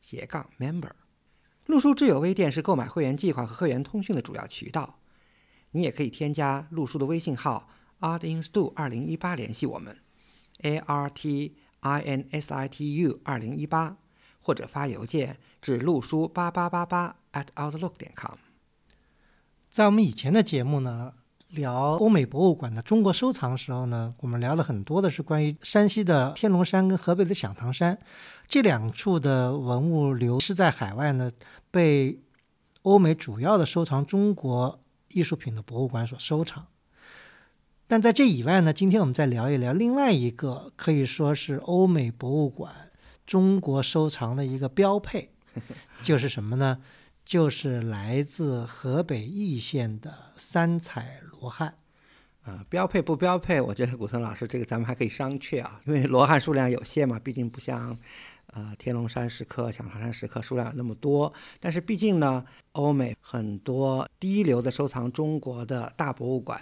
[0.00, 0.90] 斜杠 member。
[1.66, 4.98] 录书智友微店是购买会员计划和会员通讯的主要渠道。
[5.72, 7.68] 你也可以添加陆书的微信号
[8.00, 9.96] artinstu 二零一八联系我们
[10.62, 13.96] ，a r t i n s i t u 二零一八，
[14.40, 18.38] 或者发邮件至陆书八八八八 at outlook 点 com。
[19.68, 21.14] 在我们以前的节目呢，
[21.50, 27.98] 聊欧美博物馆的中国收藏时候呢，我们聊了很多的是关于山西的天龙山跟河北的响堂山
[28.46, 31.30] 这两处的文物流失在海外呢，
[31.70, 32.20] 被
[32.82, 34.80] 欧美主要的收藏中国
[35.12, 36.66] 艺术品的博物馆所收藏。
[37.86, 42.72] 但在这以外呢，今天我们再聊一聊另外一个可以说是欧美博物馆
[43.26, 45.30] 中国收藏的一个标配，
[46.04, 46.78] 就是什么呢？
[47.24, 51.74] 就是来自河北易县的三彩罗汉。
[52.42, 53.60] 啊，标配不标配？
[53.60, 57.94] 我觉得古村老师这个咱们还可以商榷啊，因为罗汉数量有限嘛，毕竟不像
[58.46, 61.30] 呃天龙山石刻、响堂山石刻数量有那么多。
[61.60, 66.58] 但是毕竟呢，欧美很多第一流的收藏中国的大博物馆，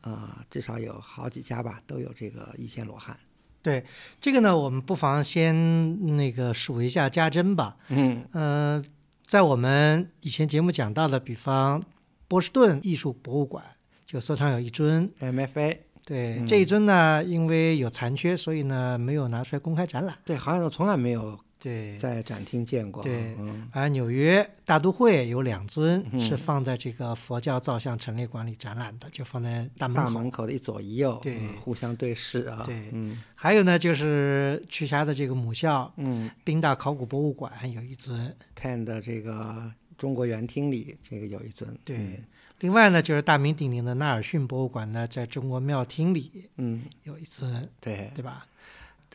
[0.00, 3.14] 啊，至少有好几家吧，都有这个一线罗汉。
[3.60, 3.84] 对
[4.22, 7.76] 这个呢，我们不妨先那个数一下家珍吧。
[7.88, 8.82] 嗯呃，
[9.26, 11.82] 在我们以前节目讲到的，比方
[12.26, 13.62] 波士顿艺术博物馆
[14.10, 20.18] 就收藏有一尊，，MFA，对、嗯这一尊呢，因为有残缺，所以呢没有拿出来公开展览。
[20.24, 23.04] 对，好像从来没有对，在展厅见过。
[23.04, 30.02] 对嗯而纽约大都会有两尊嗯是放在这个佛教造像陈列馆里展览的，就放在大门口。
[30.02, 32.64] 大门口的一左一右，对嗯互相对视啊。
[32.66, 41.78] 对嗯还有呢，就是瞿霞的这个母校嗯，宾大考古博物馆有一尊，看的这个中国园厅里，这个有一尊。
[41.84, 42.20] 对。
[42.60, 48.10] 另外呢，就是大名鼎鼎的纳尔逊博物馆呢，在中国庙厅里嗯，有一尊，对。
[48.14, 48.46] 对吧？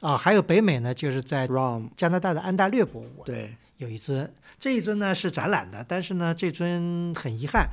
[0.01, 1.47] 哦，还有北美呢，就是在
[1.95, 4.29] 加拿大的安大略博物馆对，有一尊，
[4.59, 7.69] 这一尊呢是展览的，但是呢，这尊很遗憾，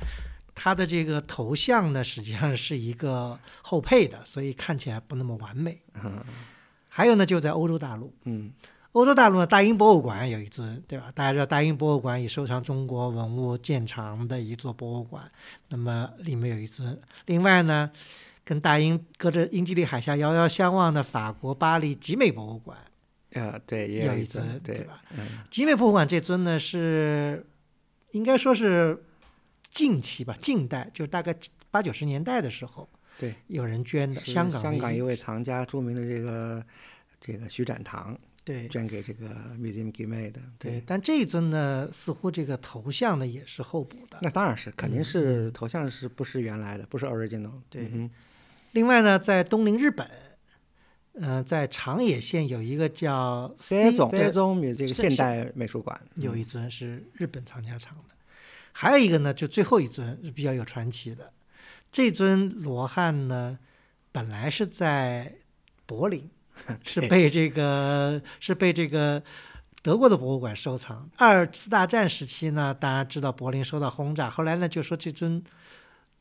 [0.55, 5.79] 它的这个头像呢实际上是一个后配的，所以看起来不那么完美。
[6.01, 6.23] 嗯。
[6.87, 8.51] 还有呢，就在欧洲大陆，嗯
[8.93, 11.11] 欧洲大陆呢，大英博物馆有一尊，对吧？
[11.15, 15.23] 大家知道大英博物馆以收藏中国文物见长的一座博物馆，
[15.69, 16.99] 那么里面有一尊。
[17.25, 17.89] 另外呢，
[18.45, 22.77] 跟大英隔着英吉利海峡遥遥相望的法国巴黎集美博物馆
[23.31, 25.01] 呃，对，也有一一尊尊，，对对吧？
[25.17, 27.43] 嗯集美博物馆这尊呢是
[28.11, 29.03] 应该说是
[29.71, 31.35] 近期吧，近代，就是大概
[31.71, 32.87] 八九十年代的时候，
[33.17, 36.63] 对，有人捐的，香港香港一一位藏家，著名的这个
[37.19, 39.27] 这个徐展堂对捐给这个
[39.57, 40.41] Museum g i m e 的。
[40.59, 44.17] 对，，但这一尊呢，似乎这个头像呢也是后补的。
[44.21, 47.51] 那当然是，肯定嗯是头像是不是原来的，不是 original。
[47.69, 48.09] 对嗯
[48.73, 50.09] 另外呢，在东邻日本，
[51.13, 58.15] 嗯、在长野县有一个叫塞总对塞总这个现代美术馆有一尊是日本藏家藏的，
[58.71, 61.31] 还有一个呢，就最后一尊是比较有传奇的。
[61.91, 63.59] 这尊罗汉呢，
[64.11, 65.35] 本来是在
[65.85, 66.27] 柏林，
[66.83, 69.21] 是被这个是被这个
[69.81, 71.09] 德国的博物馆收藏。
[71.17, 75.43] 二次大战时期呢，大家知道柏林受到轰炸，后来呢就说这尊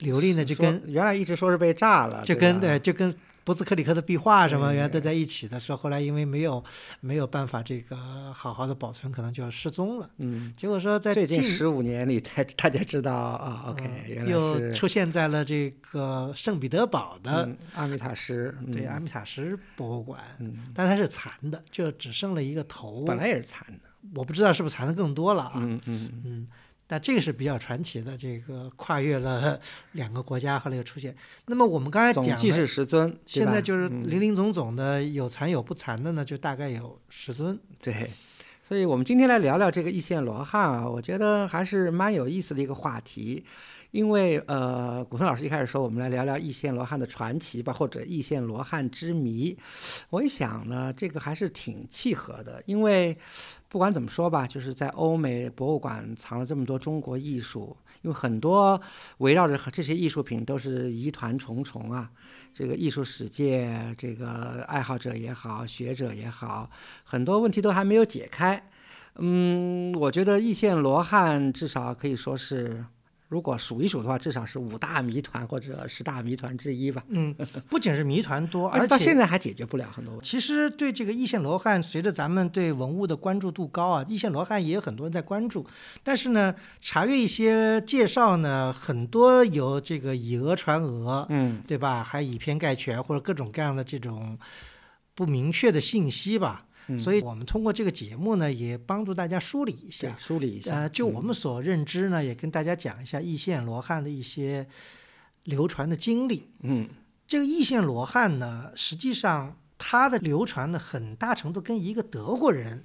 [0.00, 6.62] 琉璃呢就跟原来一直说是被炸了，就跟对，就跟博兹克里克的壁画什么原来都在一起的，说后来因为没有
[7.00, 7.96] 没有办法这个
[8.32, 10.08] 好好的保存，可能就失踪了。
[10.18, 23.04] 嗯，结果说在最近近十五年里才大家知道啊，OK，嗯原来又出现在了这个圣彼得堡的、嗯阿米塔什，对嗯阿米塔什博物馆，嗯，但它是残的，就只剩了一个头。
[23.04, 25.54] 本来也是残的，我不知道是不是残的更多了啊。
[25.56, 26.48] 嗯嗯嗯
[26.92, 29.58] 但这个是比较传奇的，这个跨越了
[29.92, 31.16] 两个国家，后来又出现。
[31.46, 37.58] 那么我们刚才讲总计的是十尊，现在就是嗯零零总总的有残有不残的呢，就大概有十尊。
[37.80, 38.10] 对，
[38.62, 43.42] 所以我们今天来聊聊这个一线罗汉啊，我觉得还是蛮有意思的一个话题。
[43.92, 49.56] 因为呃，古森老师一开始说我们来聊聊易县罗汉的传奇吧，或者易县罗汉之谜。
[50.08, 53.16] 我一想呢，这个还是挺契合的，因为
[53.68, 58.80] 不管怎么说吧，就是在欧美博物馆藏了这么多中国艺术，因为很多
[59.18, 62.10] 围绕着这些艺术品都是疑团重重啊。
[62.54, 66.70] 这个艺术史界，这个爱好者也好，学者也好，
[67.04, 68.70] 很多问题都还没有解开。
[69.16, 72.84] 嗯，我觉得易县罗汉至少可以说是，
[73.32, 77.02] 如果数一数的话，至少是五大谜团或者十大谜团之一吧。
[77.08, 77.34] 嗯，
[77.70, 80.28] 不仅是谜团多， 而且到现在还解决不了很多问题。
[80.28, 85.66] 其实对这个易县罗汉，随着咱们对文物的关注度高啊，易县罗汉也有很多人在关注。
[86.02, 92.04] 但是呢，查阅一些介绍呢，很多有这个以讹传讹，嗯，对吧？
[92.04, 94.38] 还以偏概全或者各种各样的这种
[95.14, 96.66] 不明确的信息吧。
[96.94, 100.16] 嗯所以我们通过这个节目呢，也帮助大家梳理一下。
[100.18, 100.74] 梳理一下。
[100.74, 104.66] 呃，就我嗯们所认知呢，也跟大家讲一下易县罗汉的一些
[105.44, 106.48] 流传的经历。
[106.60, 106.88] 嗯
[107.26, 112.82] 这个易县罗汉呢，实际上它的流传呢，很大程度跟一个德国人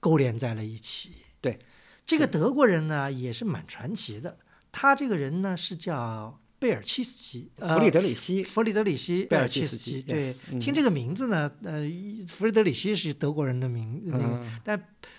[0.00, 1.12] 勾连在了一起。
[1.40, 1.58] 对，
[2.04, 4.36] 这个德国人呢，也是蛮传奇的。
[4.72, 10.02] 他这个人呢，是叫贝尔契斯基，呃弗里德里希，弗里德里希贝尔尔契斯基基。
[10.02, 11.88] 对听这个名字呢，呃，
[12.26, 14.76] 弗里德里希是德国人的名，那个嗯，但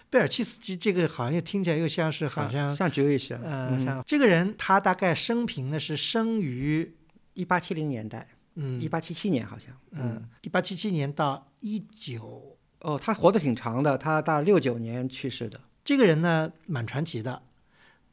[0.09, 6.93] 贝尔契斯基这个好像又听起来又像是好像像 Jewish，呃，像这个人他大概生平呢是生于
[7.33, 9.73] 一八七零年代，嗯一八七七年好像。
[9.91, 15.61] 嗯，一八七七年到一九，哦，他活得挺长的，他到六九年去世的。
[15.85, 17.41] 这个人呢蛮传奇的。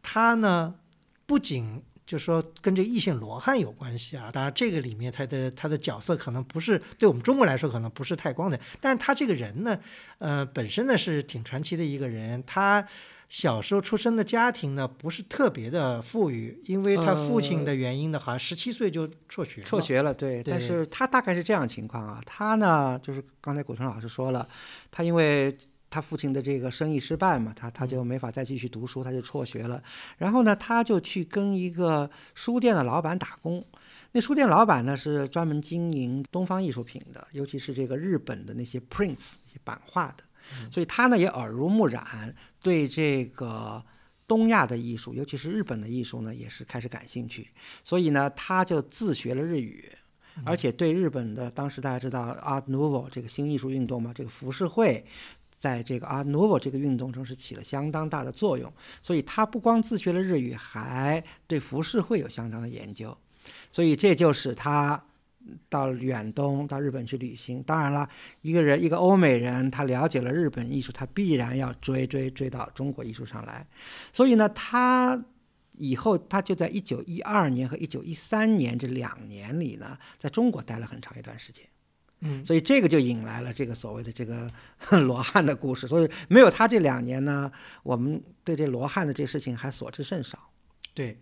[0.01, 0.77] 他呢
[1.27, 9.79] 不仅就说跟这个易县罗汉有关系啊，当然这个里面他的他的角色可能不是对我们中国来说可能不是太光彩，但是他这个人呢，
[10.19, 12.43] 呃，本身呢是挺传奇的一个人。
[12.47, 12.87] 他
[13.31, 19.67] 小时候出生的家庭呢不是特别的富裕，因为他父亲的原因呢，好像十七岁就辍学了。
[19.67, 24.47] 辍学了，对，但是他大概是这样情况啊，他呢，就是刚才古城老师说了，
[24.91, 25.53] 他因为
[25.95, 29.81] 他父亲的这个生意失败嘛，他他就没法再继续读书，他就辍学了。
[30.19, 33.65] 然后呢，他就去跟一个书店的老板打工。
[34.11, 40.25] 那书店老板呢是专门经营东方艺术品的，尤其是这个日本的那些 prints 版画的，
[40.69, 43.81] 所以他呢也耳濡目染，对这个
[44.27, 47.51] 东亚的艺术，尤其是日本的艺术呢，也是开始感兴趣。
[47.85, 49.89] 所以呢，他就自学了日语，
[50.45, 55.05] 而且对日本的当时大家知道 Art Nouveau 这个新艺术运动嘛，这个浮世绘。
[55.65, 58.71] 在这个 Art Nouveau 这个运动中是起了相当大的作用，
[59.01, 63.17] 所以他不光自学了日语，还对浮世绘有相当的研究，
[63.73, 65.03] 所以这就是他
[65.71, 67.63] 到远东到日本去旅行。
[67.63, 68.07] 当然了，
[68.43, 73.67] 一个人一个欧美人，他了解了日本艺术，他必然要追追追到中国艺术上来。
[74.13, 75.19] 所以呢，他
[75.79, 81.65] 以后他就在一九一二年和一九一三年这两年里呢，在中国待了很长一段时间。
[82.21, 84.51] 嗯，所以这个就引来了这个所谓的这个
[85.07, 85.87] 罗汉的故事。
[85.87, 87.51] 所以没有他这两年呢，
[87.83, 90.39] 我们对这罗汉的这事情还所知甚少。
[90.95, 91.21] 对，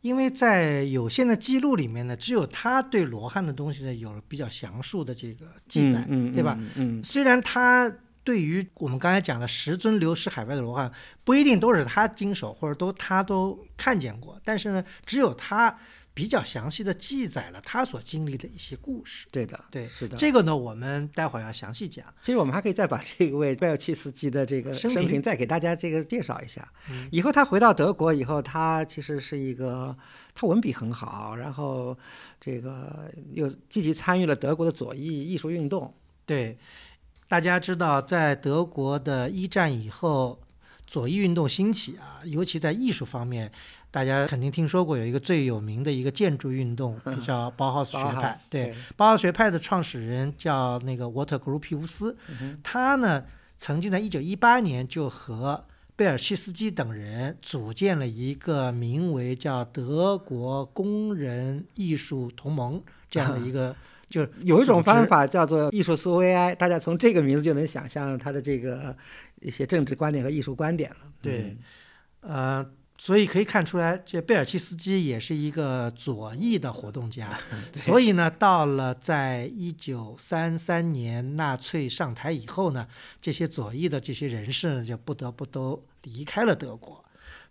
[0.00, 6.04] 因为在有限的记录里面呢，只有他对罗汉的东西呢有了比较详述的这个记载，
[6.34, 6.58] 对吧？？
[6.60, 7.90] 嗯，嗯虽然他
[8.24, 10.92] 对于我们刚才讲的十尊流失海外的罗汉，
[11.24, 15.76] 不一定都是他经手，或者都他都看见过，但是呢，只有他
[16.14, 19.26] 比较详细的记载了他所经历的一些故事。
[19.30, 20.16] 对的，对是的。
[20.16, 22.04] 这个呢，我们待会儿要详细讲。
[22.20, 26.70] 其实我们还可以再把这位贝尔契斯基的这个生平生平再给大家这个介绍一下。
[26.90, 29.96] 嗯以后他回到德国以后，他其实是一个
[30.34, 31.96] 他文笔很好，然后
[32.40, 35.94] 这个又积极参与了德国的左翼艺术运动。
[36.26, 36.58] 对，
[37.26, 40.40] 大家知道，在德国的一战以后，
[40.86, 43.50] 左翼运动兴起啊，尤其在艺术方面，
[43.92, 48.36] 大家肯定听说过有一个最有名的一个建筑运动，叫包豪斯学派。
[48.50, 52.16] 对，包豪斯学派的创始人叫那个沃特格鲁皮乌斯，
[52.62, 53.22] 他呢
[53.56, 55.62] 曾经在一九一八年就和
[55.94, 63.76] 贝尔西斯基等人组建了一个名为叫德国工人艺术同盟这样的一个，
[64.08, 68.96] 就是有一种方法叫做艺术苏维埃，大家从这个名字就能想象他的这个
[69.40, 70.96] 一些政治观点和艺术观点了。
[71.20, 71.54] 对，
[72.20, 72.66] 呃，
[73.04, 77.36] 所以可以看出来，这贝尔契斯基也是一个左翼的活动家。
[77.74, 82.86] 所以呢，到了在一九三三年纳粹上台以后呢，
[83.20, 87.04] 这些左翼的这些人士呢，就不得不都离开了德国。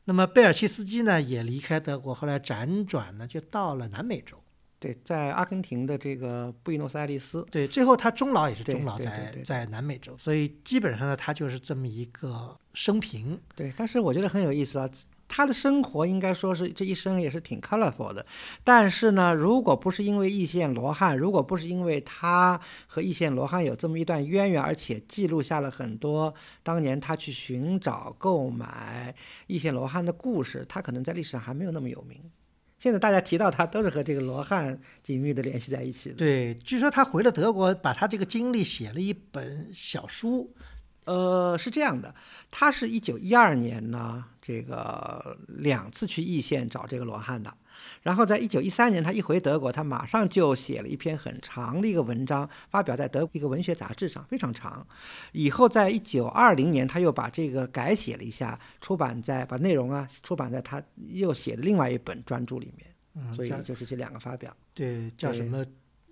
[0.05, 4.38] 那么贝尔契斯基呢，也离开德国，后来辗转呢，就到了南美洲。
[4.79, 13.38] 对，在阿根廷的这个布宜诺斯艾利斯，对，最后他终老也是终老在在南美洲，所以基本上呢，他就是这么一个生平。
[13.53, 14.89] 对，但是我觉得很有意思啊。
[15.33, 18.25] 他的生活应该说是这一生也是挺 colorful 的，
[18.65, 26.33] 但是呢，如果不是因为易县罗汉，如果不是因为他和易县罗汉有这么一段渊源，而且记录下了很多
[26.63, 29.15] 当年他去寻找、购买
[29.47, 32.19] 易县罗汉的故事，他可能在历史上还没有那么有名。
[32.77, 36.15] 现在大家提到他，都是和这个罗汉紧密的联系在一起的。
[36.15, 40.51] 对，据说他回了德国，把他这个经历写了一本小书，
[41.12, 42.15] 呃，是这样的，
[42.50, 47.53] 他是一九一二年呢，这个两次去易县找这个罗汉的。
[48.01, 54.88] 然后在一九一三年，他一回德国，他马上就写了一篇很长的一个文章，发表在德国一个文学杂志上，非常长。
[55.34, 62.88] 以后在一九二零年，他又把这个改写了一下，出版在把内容啊出版在他又写的另外一本专著里面。
[63.15, 65.65] 嗯，所以就是这两个发表，对叫什么？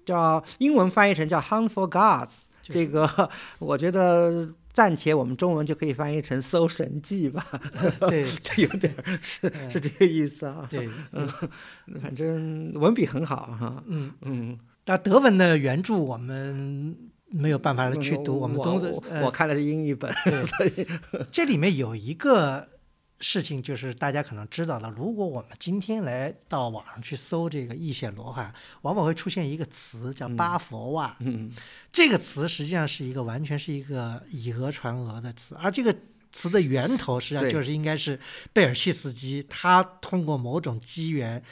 [0.05, 2.25] 叫英文翻译成叫《Hunt for Gods》。
[2.63, 4.47] 这个 我觉得
[4.79, 7.45] 暂且我们中文就可以翻译成《搜神记》吧，
[8.07, 8.23] 对。
[8.41, 9.69] 这有点是嗯。
[9.69, 10.65] 是这个意思啊。
[10.69, 11.27] 对，嗯
[12.01, 13.83] 反正文笔很好哈。
[13.87, 16.95] 嗯，嗯，但德文的原著我们
[17.27, 20.43] 没有办法去读，我们都我呃我看的是英译本，对。
[20.43, 20.87] 所以。
[21.29, 22.65] 这里面有一个
[23.21, 31.15] 事情，就是大家可能知道的，如果我们今天来到网上去搜这个易显罗汉，往往会出现一个词叫巴佛袜。
[31.19, 31.51] 嗯
[31.91, 35.93] 这个词实际上是一个完全是一个以讹传讹的词，而这个
[36.31, 38.19] 词的源头实际上就是应该是
[38.53, 41.43] 贝尔契斯基他通过某种机缘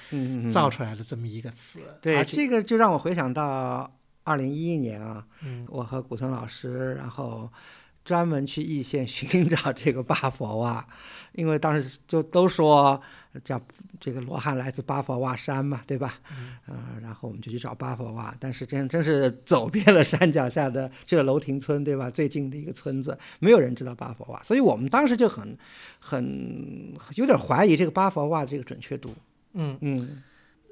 [0.51, 1.79] 造出来的这么一个词。
[2.01, 3.91] 对这个就让我回想到
[4.23, 7.51] 二零一一年啊，嗯我和古村老师，然后
[8.07, 10.87] 专门去易县寻找这个巴佛瓦，
[11.35, 13.01] 因为当时就都说
[13.43, 13.61] 叫
[13.99, 16.13] 这个罗汉来自巴佛瓦山嘛，对吧？
[16.69, 22.09] 嗯、然后我们就去找巴佛瓦，但是真真是走遍了山脚下的这个楼亭村，对吧？
[22.09, 25.57] 最近的一个村子，没有人知道巴佛瓦，所以我们当时就很
[25.99, 29.13] 很有点怀疑这个巴佛瓦这个准确度。
[29.51, 30.23] 嗯，嗯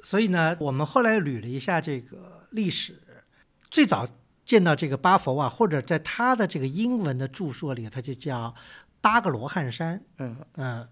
[0.01, 2.95] 所以呢，我们后来捋了一下这个历史，
[3.69, 4.07] 最早
[4.45, 8.53] 见到这个巴佛啊，或者在他的这个英文的著作里，他就叫
[9.01, 9.99] 八个罗汉山。
[10.19, 10.87] 嗯，嗯，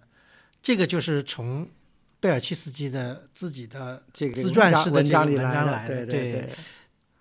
[0.61, 1.69] 这个就是从
[2.19, 6.49] 贝尔契斯基的自己的这个自传式的文这个文章里来的，章来的对对对。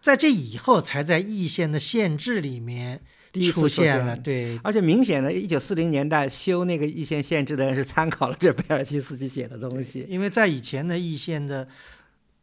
[0.00, 4.16] 在这以后，才在易县的县志里面第一次出现现了。
[4.16, 10.04] 对，而且明显的，一九四零年代修那个易县县志的人是参考了这贝尔奇斯基写的东西。
[10.08, 11.68] 因为在以前的易县的，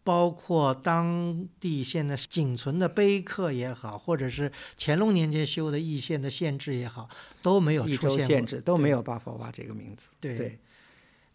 [0.10, 7.08] 包括当地现在仅存的碑刻也好，或者是乾隆年间修的义县的县志也好，
[7.44, 8.26] 都没有出现过。
[8.26, 10.08] 县志都没有八佛洼这个名字。
[10.20, 10.58] 对对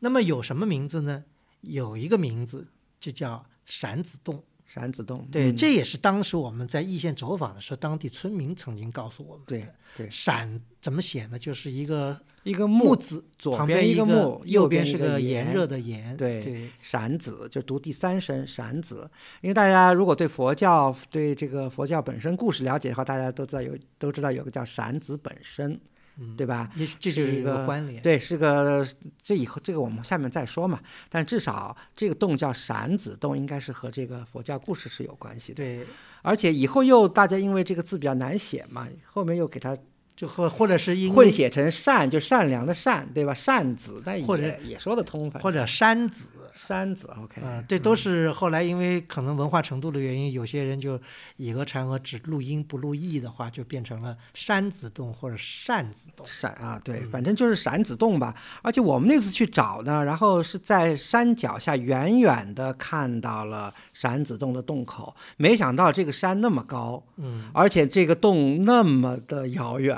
[0.01, 1.23] 那么有什么名字呢？
[1.61, 2.67] 有一个名字
[2.99, 4.43] 就叫闪子洞。
[4.67, 5.25] 闪子洞。
[5.31, 9.57] 对，嗯这也是当时我们在易县走访的时候，当地村民曾经告诉我们的。
[9.57, 11.39] 对对闪怎么写呢？
[11.39, 16.17] 就是一个一个木木字，左边一个木，右边是个炎炎热的炎。
[16.17, 19.11] 对对闪子就读第三声闪子，
[19.41, 25.81] 因为大家如果对佛教对这个佛教本身故事了解的话，大家都知道有都知道有个叫闪子本身，
[26.19, 26.71] 嗯对吧？
[26.77, 28.03] 也这就是一是一个关联。
[28.03, 28.87] 对，是个
[29.23, 30.79] 这以后这个我们下面再说嘛。
[31.09, 35.57] 但至少这个洞叫闪子洞，应该是和这个佛教故事是有关系的。
[35.57, 35.87] 对，
[36.21, 39.75] 而且以后又大家因为这个字比较难写嘛，后面又给它
[40.17, 43.35] 就或或者是一混写成善，就善良的善，对吧？
[43.35, 46.27] 善子，但或者也也说得通，或者山子。
[46.55, 50.99] 山子，OK，啊、这都是后来因为可能文化程度的原因，有些人就
[51.37, 56.25] 以讹传讹，只录音不录意的话，就变成了山子洞或者扇子洞。
[56.25, 58.35] 扇啊，对，嗯反正就是闪子洞吧。
[58.63, 69.97] 而且我们那次去找呢，然后是在山脚下远远的看到了闪子洞的洞口，没想到这个山那么高，嗯，而且这个洞那么的遥远，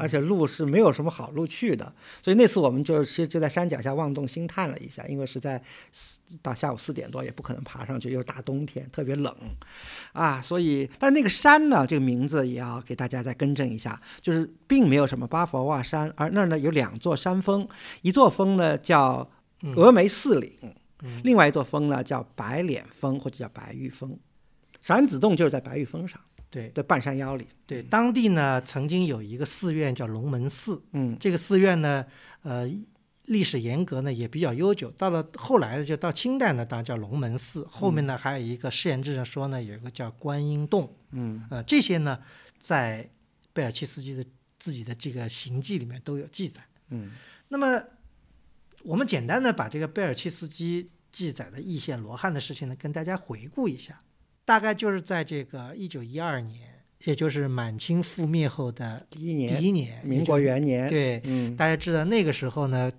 [0.00, 5.62] 而且路是没有什么好路去的，所以那次我们就其实就在山脚下望洞兴叹了一下，因为是在
[6.42, 9.34] 到下午四点多也不可能爬上去，又是大冬天，特别冷，
[10.12, 17.66] 啊，所以但是那个山呢，这个名字也要给大家再更正一下，就是并没有什么巴佛瓦山，而那儿呢有两座山峰，
[18.02, 19.28] 一座峰呢叫
[19.62, 20.52] 嗯峨眉四岭，
[21.02, 24.18] 嗯另外一座峰呢叫白脸峰或者叫白玉峰，
[24.82, 26.20] 闪子洞就是在白玉峰上。
[26.50, 27.46] 对的半山腰里。
[27.66, 32.02] 对，当地呢曾经有一个寺院叫龙门寺，嗯这个寺院呢，
[32.42, 32.66] 呃，
[33.28, 34.90] 历史沿革呢也比较悠久。
[34.90, 37.66] 到了后来就到清代呢，当然叫龙门寺。
[37.70, 40.94] 后面呢还有一个县志上说呢，有一个叫观音洞。
[41.12, 42.18] 嗯呃，这些呢
[42.58, 43.08] 在
[43.52, 44.24] 贝尔契斯基的
[44.58, 46.60] 自己的这个行迹里面都有记载。
[46.90, 47.12] 嗯
[47.48, 47.82] 那么
[48.82, 54.00] 我们简单的把这个贝尔契斯基记载的易县罗汉的事情呢，跟大家回顾一下。
[54.44, 60.88] 大概就是在这个一九一二年，也就是满清覆灭后的第第一年，第一年，民国元年。
[60.88, 62.90] 对，嗯大家知道那个时候呢，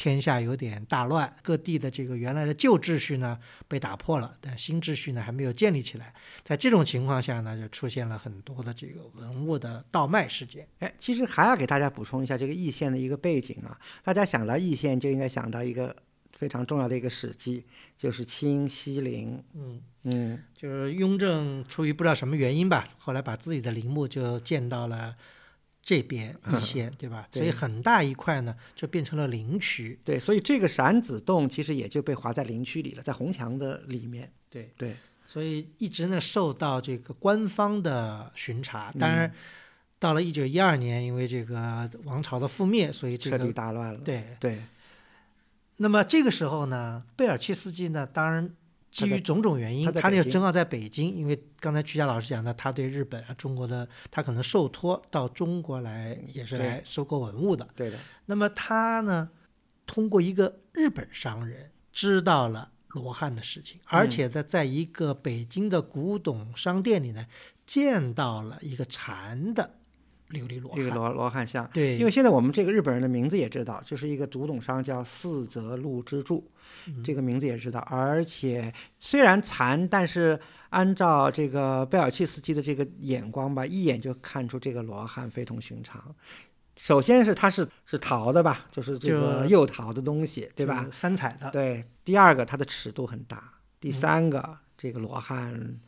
[0.00, 3.38] 天下有点大乱，各地的这个原来的旧秩序呢
[3.68, 6.14] 被打破了，但新秩序呢还没有建立起来。
[6.42, 10.66] 在这种情况下呢，就出现了很多的这个文物的倒卖事件。
[10.78, 13.78] 哎，其实还要给大家补充一下这个易县的一个背景啊。
[14.02, 15.94] 大家想到易县，就应该想到一个
[16.32, 17.62] 非常重要的一个史记，
[17.98, 19.44] 就是清西陵。
[19.52, 25.14] 嗯，嗯就是雍正出于不知道什么原因吧，后来把自己的陵墓就建到了
[25.82, 27.26] 这边一些， 对吧？
[27.32, 29.98] 所以很大一块呢就变成了林区。
[30.04, 34.30] 对，所以这个闪子洞其实也就被划在林区里了，在红墙的里面。
[34.48, 34.96] 对，对，
[35.26, 38.92] 所以一直呢受到这个官方的巡查。
[38.98, 39.34] 当嗯然，
[39.98, 44.00] 到了一九一二年，因为这个王朝的覆灭，所以这彻底大乱了。
[44.00, 44.36] 对。
[44.38, 44.62] 对，
[45.76, 48.50] 那么这个时候呢，贝尔切斯基呢，当然
[48.90, 57.66] 基于种种原因，他那个正好在北京，因为刚才曲佳老师讲的，他对日本啊、中国的，他可能受托到中国来，也是来收购文物的。
[57.76, 59.30] 对的，那么他呢，
[59.86, 67.24] 通过一个日本商人知道了罗汉的事情，而且在在一个北京的古董商店里呢，
[67.64, 69.78] 见到了一个禅的
[70.30, 70.80] 琉璃罗汉。
[70.80, 71.68] 一个罗罗汉像。
[71.72, 76.50] 对，因为现在我们这个日本人的名字也知道，就是一个古董商叫四泽路之助，
[76.86, 77.80] 嗯这个名字也知道。
[77.90, 80.38] 而且虽然残，但是
[80.70, 86.14] 按照这个贝尔契斯基的这个眼光吧，一眼就看出这个罗汉非同寻常。
[86.76, 90.88] 首先是它是是陶的吧，就是这个就釉陶的东西，对吧？
[90.90, 91.50] 三彩的。
[91.50, 91.84] 对。
[92.02, 93.36] 第二个，它的尺度很大。
[93.36, 95.80] 嗯第三个，这个罗汉。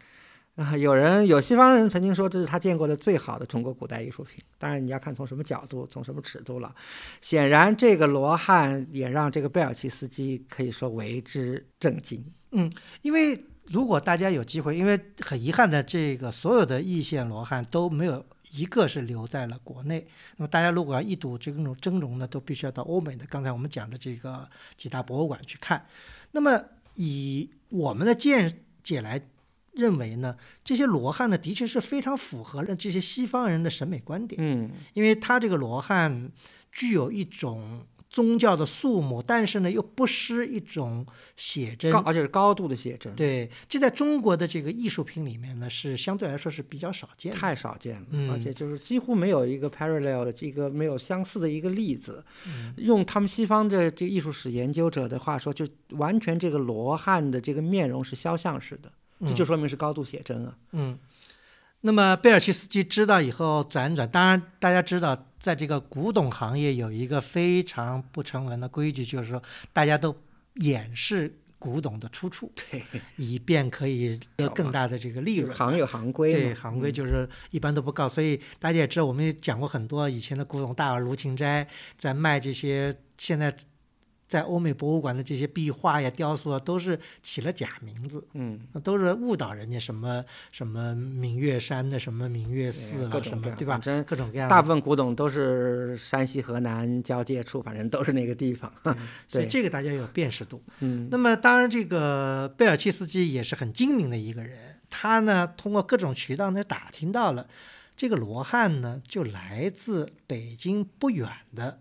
[0.57, 4.45] 啊，有人有西方人曾经说这是他见过的最好的中国古代艺术品。
[4.59, 6.75] 当然，你要看从什么角度，从什么尺度了。
[7.23, 12.23] 显然，这个罗汉也让这个贝尔奇斯基可以说为之震惊。
[12.51, 20.07] 嗯因为如果大家有机会，因为很遗憾的，这个所有的易县罗汉都没有一个是留在了国内。
[20.37, 25.87] 那么大家如果要一睹这种峥嵘呢，都必须要到欧美的刚才我们讲的这个几大博物馆去看。
[26.33, 26.63] 那么
[26.97, 29.19] 以我们的见解来
[29.73, 34.41] 认为呢，这些罗汉呢，的确是非常符合了这些西方人的审美观点。
[34.43, 36.31] 嗯，因为他这个罗汉
[36.71, 47.39] 具有一种宗教的肃穆，但是呢又不失一种写真高，而且是高度的写真，对，这在中国的这个艺术品里面呢，是相对来说是比较少见的。
[47.39, 52.23] 太少见了，嗯而且就是几乎没有一个 parallel 的这个没有相似的一个例子。
[52.47, 58.93] 嗯用他们西方的这个艺术史研究者的话说，就完全这个罗汉的这个面容是肖像式的，
[59.27, 60.55] 这就说明是高度写真啊。
[60.73, 60.99] 嗯。
[61.85, 70.15] 那么贝尔奇斯基知道以后辗转，当然大家知道，在这个古董行业有一个非常不成文的规矩，就是说大家都
[70.55, 72.85] 掩饰古董的出处，对，
[73.17, 75.53] 以便可以得更大的这个利润。
[75.53, 81.67] 行有行规，对，行规就是一般都不告，所以大家也知道，我们也讲过很多以前的古董大鳄卢芹斋
[81.99, 83.53] 在卖这些，现在
[84.33, 93.75] 在欧美博物馆的这些壁画呀、雕塑啊，都是起了假名字，嗯，都是误导人家什么什么明月山的什么明月寺啊，对各种各什么对吧？
[93.75, 94.51] 样反正各种各样的。
[94.51, 98.73] 大部分古董都是山西、河南交界处，反正都是那个地方。
[99.29, 100.63] 所以这个大家有辨识度。
[100.81, 107.47] 嗯，那么当然，这个贝尔契斯基也是很精明的一个人，他呢通过各种渠道呢打听到了，
[107.95, 111.81] 这个罗汉呢就来自北京不远的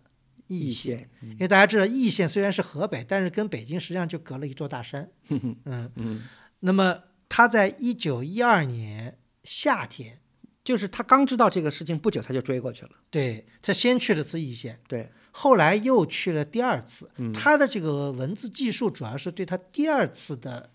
[0.55, 1.09] 易易县。
[1.21, 5.09] 因为大家知道易县虽然是河北，但是跟北京实际上就隔了一座大山。
[5.29, 6.23] 嗯，嗯，
[6.59, 10.19] 那么他在一九一二年夏天，
[10.63, 12.91] 就是他刚知道这个事情不久，他就追过去了。
[13.09, 17.09] 对他先去了次易县，对，后来又去了第二次。
[17.17, 20.71] 嗯他的这个文字记述主要是对他第二次的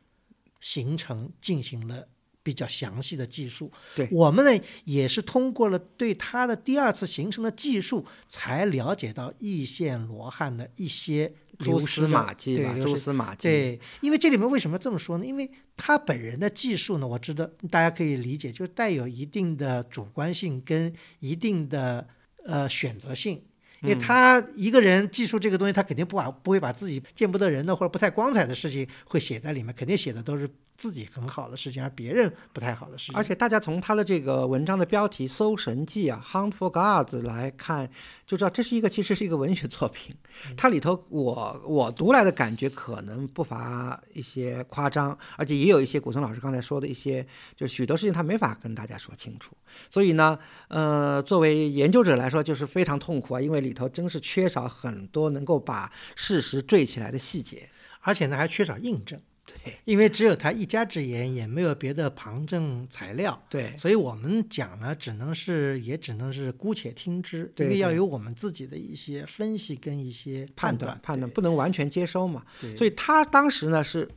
[0.60, 2.08] 行程进行了
[2.46, 3.68] 比较详细的技术。
[3.96, 15.26] 对我们呢也是通过了对他的第二次形成的技术，才了解到易县罗汉的一些蛛丝马迹吧，蛛丝马迹。，对，因为这里面为什么这么说呢？
[15.26, 22.06] 因为他本人的技术呢，我知道大家可以理解，就是带有一定的主观性跟一定的
[22.44, 23.42] 呃选择性。
[23.82, 33.16] 因为他一个人技术这个东西，他肯定不把不会把自己见不得人的或者不太光彩的事情会写在里面，肯定写的都是自己很好的事情，而别人不太好的事情。
[33.16, 37.88] 而且大家从他的这个文章的标题《搜神记》啊，《Hunt for Gods》来看，
[38.26, 40.14] 就知道这是一个其实是一个文学作品。
[40.56, 49.56] 它里头我我读来的感觉可能不乏一些夸张，而且也有一些古松老师刚才说的一些，就是许多事情他没法跟大家说清楚。
[49.90, 57.68] 所以呢，呃，作为研究者来说，就是非常痛苦啊，因为里头真是缺少很多能够把事实缀起来的细节。
[58.02, 59.78] 而且呢还缺少印证，对。
[59.84, 63.40] 因为只有他一家之言，也没有别的旁证材料。
[63.48, 63.74] 对。
[63.76, 70.98] 所以我们讲呢，只能是也只能是姑且听之，对因为要有我们自己的一些分析跟一些判断。
[71.02, 72.44] 判断不能完全接收嘛。
[72.60, 74.08] 对，所以他当时呢是，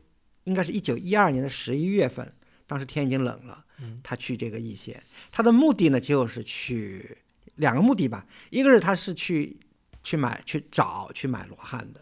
[0.45, 2.33] 应该是一九一二年的十一月份，
[2.65, 3.99] 当时天已经冷了，嗯。
[4.03, 7.17] 他去这个易县，他的目的呢就是去
[7.55, 9.57] 两个目的吧，一个是他是去
[10.01, 12.01] 去买去找去买罗汉的，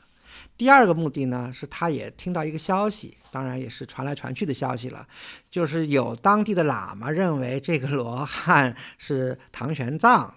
[0.58, 5.08] 第二个目的呢是他也听到一个消息，当然也是传来传去的消息了，
[5.50, 10.30] 就是有当地的喇嘛认为这个罗汉是唐玄奘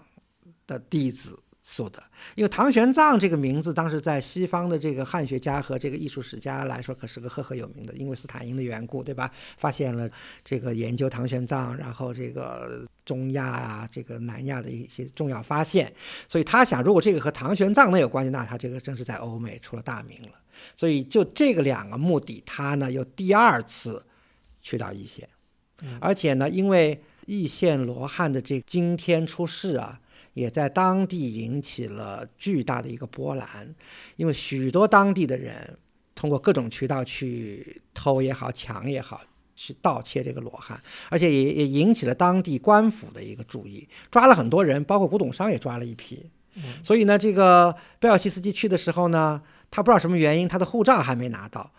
[0.67, 2.03] 的弟子塑的。
[2.35, 7.93] 因为唐玄奘这个名字，当时在西方的这个汉学家和这个艺术史家来说，可是个赫赫有名的。
[7.95, 9.31] 因为斯坦因的缘故，对吧？
[9.57, 10.07] 发现了
[10.45, 15.93] 这个研究唐玄奘，然后这个中亚啊，这个南亚的一些重要发现，
[16.29, 20.29] 所以他想，如果这个和唐玄奘那有关系，那他这个正是在欧美出了大名了。
[20.77, 24.05] 所以就这个两个目的，他呢又第二次
[24.61, 25.27] 去到易县，
[25.99, 29.99] 而且呢，因为易县罗汉的这惊天出世啊。
[30.33, 33.75] 也在当地引起了巨大的一个波澜，
[34.15, 35.77] 因为许多当地的人
[36.15, 39.19] 通过各种渠道去偷也好、抢也好，
[39.61, 46.27] 去盗窃这个罗汉，而且也也引起了当地官府的一个注意，抓了很多人，包括古董商也抓了一批。
[46.83, 51.71] 所以呢，这个贝尔西斯基去的时候呢，他不知道什么原因，他的护照还没拿到，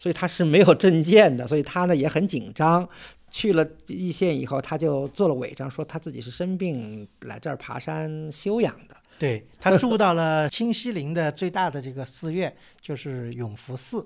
[0.00, 2.88] 所以他是没有证件的，所以他呢也很紧张。
[3.30, 8.96] 去了易县以后，他就做了伪装，说他自己是生病来这儿爬山休养的。
[9.20, 14.04] 对他住到了 清西陵的最大的这个寺院，就是永福寺。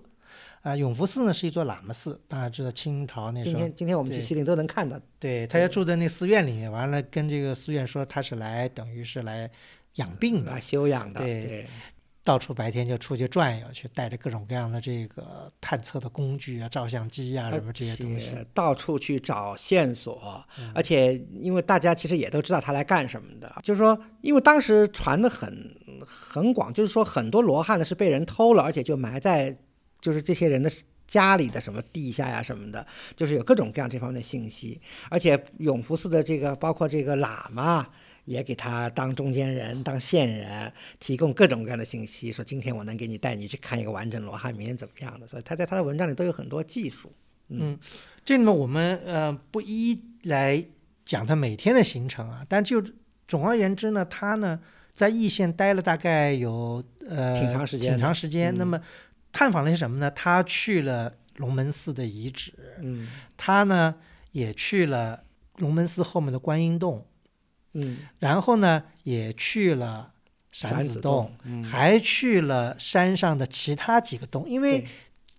[0.65, 3.53] 啊，永福寺呢是一座喇嘛寺，大家知道清朝那时候。
[3.53, 4.99] 今天今天我们去西陵都能看到。
[5.21, 9.49] 对他要住在那寺院里面，完了跟这个寺院说他是来等于是来
[9.97, 11.21] 养病的、修养的。
[11.21, 11.67] 对。
[12.27, 20.43] 到处白天就出去转悠去，带着各种各样的这个探测的工具啊、照相机啊什么这些东西，到处去找线索。
[20.75, 29.55] 而且，因为大家其实也都知道他来干什么的，就是说，因为当时传的很很广，就是说很多罗汉呢是被人偷了，而且就埋在
[30.05, 30.71] 就是这些人的
[31.07, 32.87] 家里的什么地下呀什么的，
[33.17, 34.79] 就是有各种各样这方面的信息。
[35.09, 37.89] 而且永福寺的这个包括这个喇嘛。
[38.27, 45.27] 也给他当中间人、当线人，提供各种各样的信息，说今天我能给你带你去看一个完整罗汉，明天怎么样的？
[45.27, 47.13] 所以他在他的文章里都有很多技术。
[47.49, 47.79] 嗯，
[48.25, 50.65] 这里面我们呃不一一来
[51.05, 52.83] 讲他每天的行程啊，但就
[53.29, 54.59] 总而言之呢，他呢
[54.95, 58.55] 在易县待了大概有呃挺长时间，挺长时间。
[58.57, 58.81] 那么
[59.35, 60.11] 探访了些什么呢？
[60.13, 63.97] 他去了龙门寺的遗址，嗯，他呢
[64.31, 65.25] 也去了
[65.57, 67.07] 龙门寺后面的观音洞。
[67.73, 70.13] 嗯，然后呢，也去了
[70.53, 74.87] 闪子洞，还去了山上的其他几个洞，因为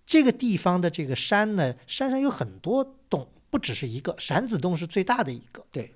[0.04, 5.64] 这个地方的这个山呢，山上有很多洞，不只是一个，闪子洞是最大的一个。
[5.72, 5.94] 对，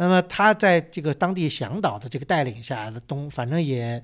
[0.00, 4.02] 那么他在这个当地向导的这个带领下，东反正也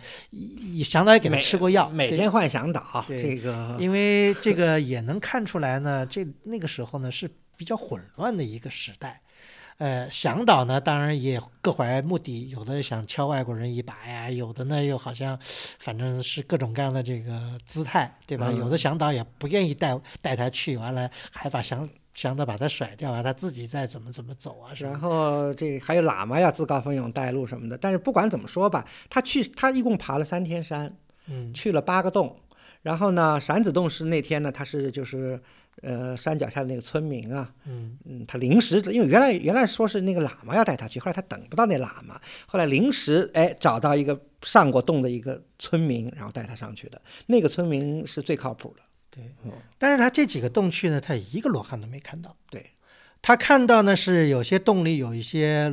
[0.75, 3.75] 也向导也给他吃过药，每天换向导，这个。
[3.81, 9.23] 因为这个也能看出来呢， 这那个时候呢是比较混乱的一个时代。
[9.79, 15.39] 呃，向导呢，当然也各怀目的，有的想敲外国人一把呀，有的呢又好像，
[15.79, 18.51] 反正是各种各样的这个姿态，对吧？
[18.53, 24.73] 有的向导也不愿意带带他去，完了还把向向导把他甩掉啊，他自己再怎么怎么走啊。
[24.81, 30.93] 然后这还有喇嘛要自告奋勇带路什么的，但是不管怎么说吧，他去他一共爬了三天山，
[31.29, 32.37] 嗯，去了八个洞，
[32.83, 35.41] 然后呢，闪子洞是那天呢，他是就是。
[35.83, 46.99] 呃，山脚下的那个村民啊，嗯嗯，他临时，因为原来原来说是那个喇嘛要带他去，后来他等不到那喇嘛，后来临时哎找到一个上过洞的一个村民，然后带他上去的。
[47.27, 48.83] 那个村民是最靠谱的。
[49.17, 52.37] 对，但是他这几个洞去呢，他一个罗汉都没看到。
[52.51, 52.73] 对，
[53.23, 55.71] 他看到呢是有些洞里有一些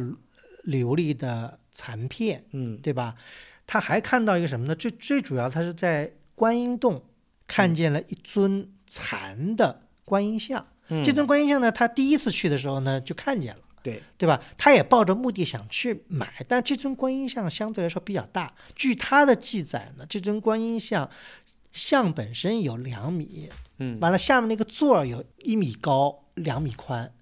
[0.65, 3.15] 琉璃的残片，嗯，对吧？
[3.67, 4.75] 他还看到一个什么呢？
[4.75, 7.03] 最最主要，他是在观音洞
[7.45, 9.81] 看见了一尊残的。
[10.05, 10.67] 观音像，
[11.03, 14.41] 这尊观音像呢，他第一次去的时候呢，就看见了，对对吧？
[14.57, 18.53] 他也抱着目的想去买，但这尊观音像相对来说比较大。
[18.75, 21.09] 据他的记载呢，这尊观音像
[21.73, 27.13] 像本身有两米，嗯，完了下面那个座有一米高，两米宽，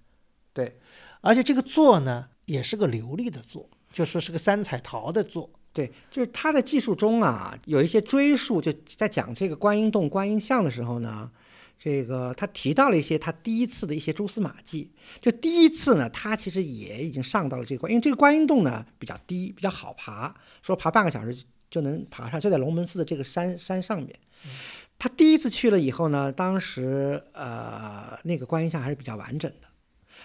[0.54, 0.78] 对，
[1.22, 11.32] 而且这个座呢也是个琉璃的座，就说是个三彩陶的座，对，就是他的技术中啊有一些追溯，就在讲这个观音洞观音像的时候呢。
[11.84, 14.92] 这个他提到了一些他第一次的一些蛛丝马迹。
[15.20, 21.36] 就第一次呢，他其实也已经上到了这块，因为这个观音洞呢比较低，比较好爬，说爬半个小时
[21.72, 24.16] 就能爬上，就在龙门寺的这个山山上面。
[24.98, 29.68] 他第一次去了以后呢，当时呃那个观音像还是比较完整的，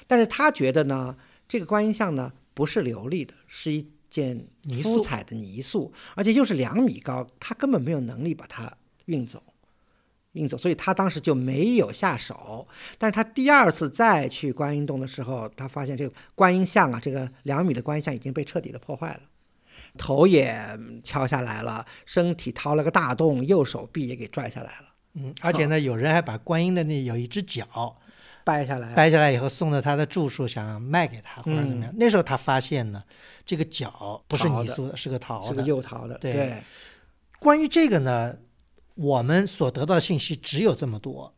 [0.07, 1.17] 但是他觉得呢，
[1.49, 4.47] 这个观音像呢不是琉璃的，是一件
[4.83, 8.73] 肤彩的泥塑，而且又是两米高，他根本没有能力把它
[9.07, 9.43] 运走。
[10.33, 12.69] 运走，所以他当时就没有下手。
[12.99, 19.21] 但是他第二次再去观音洞的时候，他发现这个观音像啊，这个两米的观音像已经被彻底的破坏了，
[19.97, 20.55] 头也
[21.03, 24.87] 敲下来了，身体掏了个大洞，右手臂也给拽下来了。
[25.15, 27.97] 嗯，而且呢，有人还把观音的那有一只脚
[28.45, 31.93] 掰下来，掰下来以后送到他的住处，想卖给他或者怎么样。
[31.97, 33.03] 那时候他发现呢，
[33.45, 35.67] 这个脚不是泥塑的，是个陶是个的。
[35.67, 36.63] 釉陶的，对对，
[37.41, 38.37] 关于这个呢，
[38.95, 41.35] 我们所得到的信息只有这么多，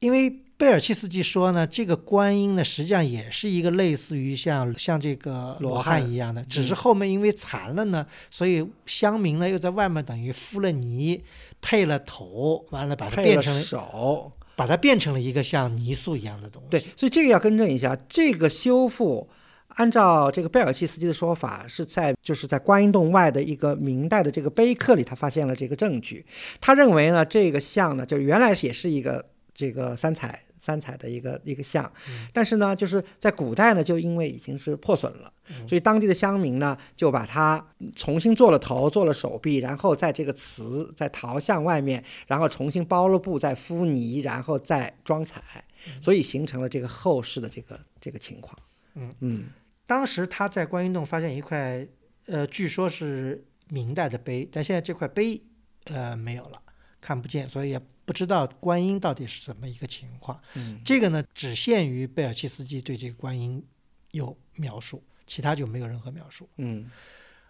[0.00, 11.22] 因为贝尔契斯基说呢，这个观音呢，实际上也是一个类似于像像这个罗罗汉汉一样的，只是后面因为残了呢，所以乡民呢又在外面等于敷了泥，
[11.60, 16.68] 配了头，完了把它变成了手，把它变成了一个像泥塑一样的东西。
[16.70, 19.28] 对，所以这个要更正一下，这个修复。
[19.76, 26.24] 按照这个贝尔契斯基的说法，是在就是在观音洞外的一个明代的这个碑刻里，他发现了这个证据。
[26.58, 29.22] 他认为呢，这个像呢，就原来也是一个
[29.52, 31.92] 这个三彩三彩的一个一个像，
[32.32, 35.30] 但是呢，就是在古代呢，就因为已经是破损了，
[35.68, 37.62] 所以当地的乡民呢就把它
[37.94, 45.42] 重新做了头，做了手臂，然后在这个瓷在陶像外面，然后重新包了布，再敷泥，然后再装彩，
[46.00, 48.58] 所以形成了这个后世的这个这个情况。
[48.94, 49.14] 嗯。
[49.20, 49.44] 嗯。
[49.86, 51.86] 当时他在观音洞发现一块，
[52.24, 55.42] 呃，据说是明代的碑，但现在这块碑，
[55.84, 56.62] 呃，没有了，
[57.02, 60.40] 看不见，所以也不知道观音到底是怎么一个情况。
[60.54, 63.64] 嗯这个呢，只限于贝尔契斯基对这个观音
[64.12, 66.48] 有描述，其他就没有任何描述。
[66.58, 66.90] 嗯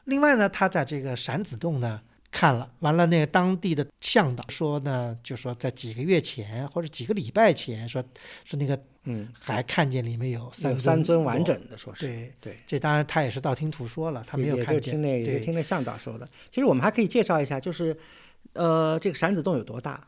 [0.04, 8.04] 另外呢，他在这个闪子洞呢看了，完了那个当地的向导说呢，就说在几个月前或者几个礼拜前，说
[8.44, 12.58] 说那个嗯，还看见里面有三三尊完整的，说是对，对。
[12.66, 14.80] 这当然他也是道听途说了，他没有看见。
[14.80, 16.28] 就听那也对就听那向导说的。
[16.50, 17.96] 其实我们还可以介绍一下，就是
[18.54, 20.06] 呃，这个闪子洞有多大？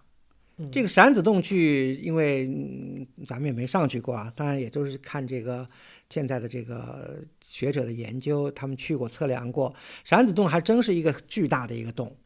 [0.59, 5.69] 嗯这个闪子洞去，因为、嗯咱们也没上去过啊，当然也就是看这个
[6.09, 12.17] 现在的这个学者的研究，他们去过测量过，闪子洞还真是一个巨大的一个洞。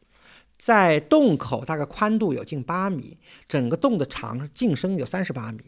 [0.57, 3.17] 在洞口大概宽度有近八米，
[3.47, 5.61] 整个洞的长径深有三十八米，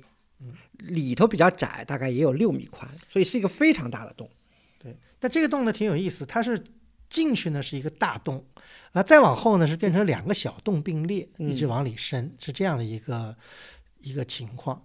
[0.78, 4.30] 里头比较窄，大概也有六米宽，所以是一个非常大的洞。
[4.78, 6.64] 对，但这个洞呢挺有意思，它是
[7.10, 8.46] 进去呢是一个大洞，
[8.94, 13.36] 啊，再往后呢是变成两个小洞并列，一直嗯往里伸，是这样的一个
[14.00, 14.82] 一个情况。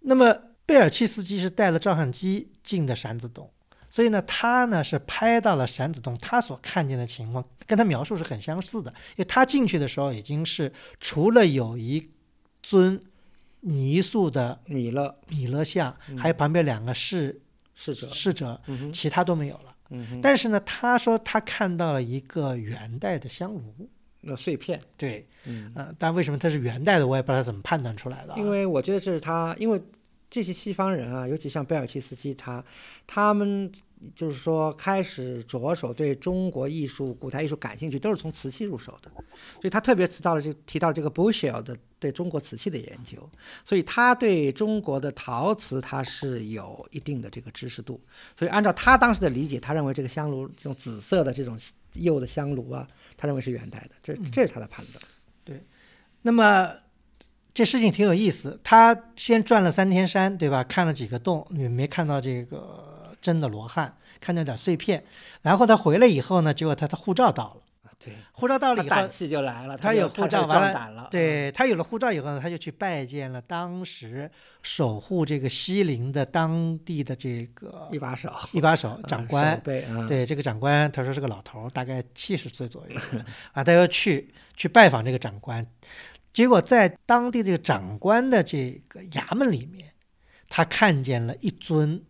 [0.00, 0.32] 那么
[0.64, 3.50] 贝尔契斯基是带了照相机进的闪子洞，
[3.88, 8.90] 所以呢，他呢是拍到了闪子洞他所看见的情况，跟他描述是很相似的。
[8.90, 12.10] 因为他进去的时候已经是除了有一
[12.62, 13.02] 尊
[13.60, 17.40] 泥塑的米勒米勒像，还有旁边两个侍
[17.74, 18.60] 侍者，侍者，
[18.92, 19.74] 其他都没有了。
[19.90, 23.88] 嗯，但是呢，他说他看到了一个元代的香炉，
[24.20, 28.38] 那碎片，对，嗯，呃，但为什么它是元代的，我也不知道怎么判断出来的、啊。
[28.38, 29.80] 因为我觉得这是他，因为
[30.28, 32.62] 这些西方人啊，尤其像贝尔奇斯基他，
[33.06, 33.70] 他们
[34.14, 39.10] 就是说开始着手对中国艺术、古代艺术感兴趣，都是从瓷器入手的，
[39.54, 43.28] 所以他特别提到了这提到这个 Bushel 的对中国瓷器的研究，
[43.64, 48.00] 所以他对中国的陶瓷他是有一定的这个知识度，
[48.36, 51.58] 所以按照他当时的理解，他认为这个香炉这种紫色的这种
[51.94, 55.04] 釉的香炉啊，他认为是元代的，这这是他的判断。
[55.44, 55.62] 对
[56.22, 56.72] 那么
[57.54, 60.62] 这事情挺有意思，他先转了三天山，对吧？
[60.62, 65.04] 看了几个洞，也没看到这个真的罗汉，看见点碎片。
[65.42, 67.62] 然后他回来以后呢，结果他的护照到了，
[67.98, 74.30] 对，护照到了以后他胆，气就来了，他有护照完了壮胆了，对他有了护照以后呢，他就去拜见了当时
[74.62, 79.60] 守护这个西陵的当地的这个一把手，一把手长官
[80.06, 83.00] 对这个长官，他说是个老头，大概七十岁左右
[83.52, 85.66] 啊，他要去去拜访这个长官，
[86.32, 89.90] 结果在当地这个长官的这个衙门里面，
[90.48, 92.00] 他看见了一尊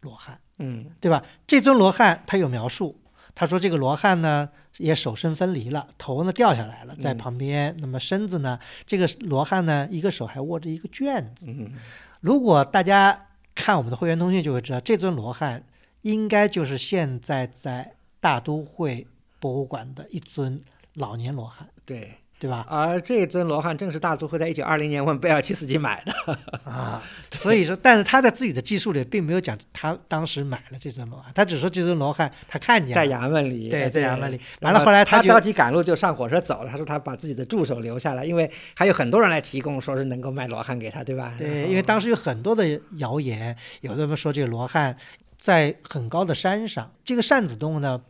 [0.00, 1.22] 罗汉，嗯对吧？
[1.46, 3.00] 这尊罗汉他有描述，
[3.34, 11.46] 他说这个罗汉呢也手身分离了，头呢掉下来了，在嗯旁边，那么身子呢，这个罗汉呢一个手还握着一个卷子。
[11.48, 11.72] 嗯，
[12.20, 15.64] 如果大家看我们的会员通讯，就会知道这尊罗汉
[16.02, 19.06] 应该就是现在在大都会
[19.40, 20.60] 博物馆的一尊
[20.94, 22.14] 老年罗汉，对。
[22.38, 22.64] 对吧？
[22.68, 34.40] 而这尊罗汉正是大都会在一九二零年问贝尔奇斯基买的， 啊，所以说，但是他在自己的记述里并没有讲他当时买了这尊罗汉，他只说这尊罗汉他看见在衙门里，对，在衙门里。
[34.60, 36.70] 完了，后来就他着急赶路就上火车走了。
[36.70, 41.34] 他说他把自己的助手留下来，因为还有很多人来提供，说是能够卖罗汉给他，对吧？
[41.36, 44.96] 对，因为当时有很多的谣言，有的人说这个罗汉
[45.36, 48.00] 在很高的山上，这个扇子洞呢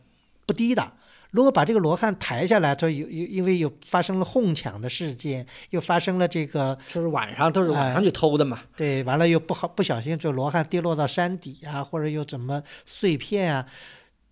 [0.45, 0.91] 不低的。
[1.31, 8.61] 如果把这个罗汉抬下来，这有有因为有发生了哄抢的事件，又发生了这个就是晚上都是晚上去偷的嘛。
[8.75, 13.65] 对，完了又不好不小心就罗汉跌落到山底啊，或者又怎么碎片啊。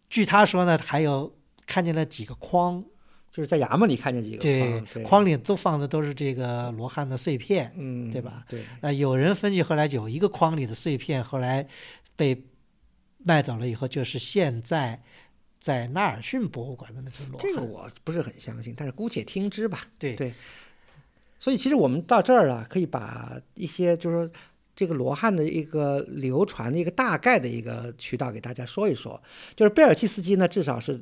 [0.10, 1.31] 据他说呢，还有
[1.67, 2.83] 看见了几个筐，
[3.29, 7.71] 就是在衙门里看见几个对框，对，筐里都放的都是这个罗汉的碎片。
[7.77, 8.43] 嗯，对吧？
[8.49, 11.67] 对，呃，有人分析后来有一个筐里的碎片，后来
[12.15, 12.41] 被
[13.23, 14.99] 卖走了以后，就是现在
[15.67, 17.45] 在纳尔逊博物馆的那尊罗汉。
[17.45, 19.82] 这个我不是很相信，但是姑且听之吧。
[19.99, 20.34] 对对
[21.38, 24.32] 所以其实我们到这儿啊，可以把一些就是说
[24.73, 29.21] 这个罗汉的一个流传的一个大概的一个渠道给大家说一说。
[29.58, 31.01] 就是贝尔契斯基呢，至少是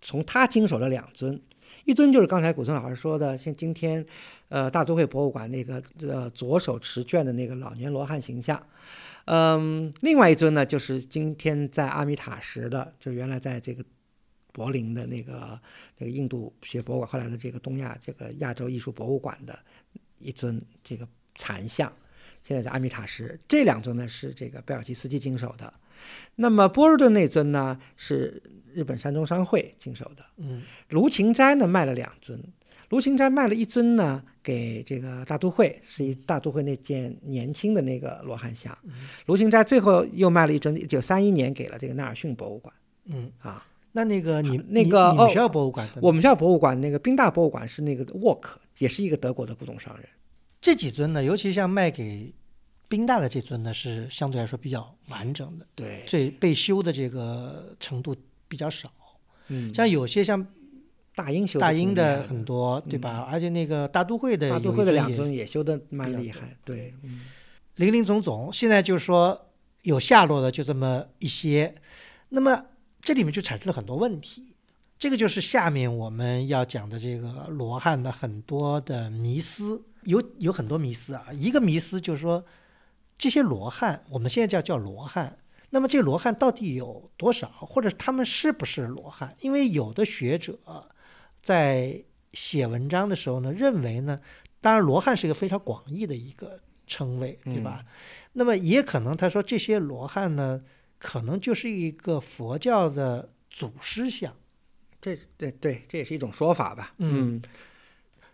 [0.00, 1.40] 从他经手了两尊，
[1.84, 4.06] 一尊就是刚才古村老师说的，像今天
[4.48, 8.64] 呃大都会博物馆那个呃左手持卷的那个老年罗汉形象。
[9.26, 13.82] 嗯，另外一尊呢，就是今天在阿米塔什的，就是原来在这个
[14.54, 15.60] 柏林的那个
[15.98, 19.58] 那个印度学博物馆，后来的这个东亚这个亚洲艺术博物馆的
[20.20, 21.92] 一尊这个残像，
[22.44, 23.36] 现在在阿米塔什。
[23.48, 25.74] 这两尊呢是这个贝尔吉斯基经手的，
[26.36, 28.40] 那么波尔顿那尊呢是
[28.72, 30.24] 日本山中商会经手的。
[30.36, 32.40] 嗯卢芹斋呢卖了两尊，
[32.90, 38.78] 卢芹斋卖了一尊呢给这个大都会，是一大都会那件年轻的那个罗汉像。
[39.26, 42.72] 卢芹斋最后又卖了一尊，一九三一年给了这个纳尔逊博物馆
[43.06, 43.66] 嗯，啊。
[43.96, 50.06] 那那个你那个哦你你们学校博物馆的我们学校博物馆那个宾大博物馆是那个沃克，也是一个德国的古董商人。
[50.60, 52.34] 这几尊呢，尤其像卖给
[52.88, 58.16] 宾大的这尊呢，是相对来说比较完整的，对，最被修的这个程度
[58.48, 58.90] 比较少。
[59.48, 60.44] 嗯，像有些像
[61.14, 63.28] 大英修大英的很多，对吧？
[63.30, 67.20] 而且那个大都会的大都会的两尊也修的蛮厉害，对，嗯
[67.76, 69.48] 林林总总，现在就是说
[69.82, 71.74] 有下落的就这么一些，
[72.30, 72.64] 那么
[73.04, 74.56] 这里面就产生了很多问题。
[74.98, 81.26] 这个就是下面我们要讲的这个罗汉的很多的迷思，有有很多迷思啊。
[81.32, 82.42] 一个迷思就是说，
[83.18, 85.36] 这些罗汉我们现在叫叫罗汉，
[85.70, 89.36] 那么这罗汉到底有多少，或者他们是不是罗汉？
[89.40, 90.58] 因为有的学者
[91.42, 94.18] 在写文章的时候呢，认为呢，
[94.62, 97.84] 当然罗汉是一个非常广义的一个称谓，对吧？
[98.32, 100.62] 那么也可能他说这些罗汉呢，
[101.04, 104.34] 可能就是一个佛教的祖师像，
[105.02, 106.94] 这对对，这也是一种说法吧。
[106.96, 107.42] 嗯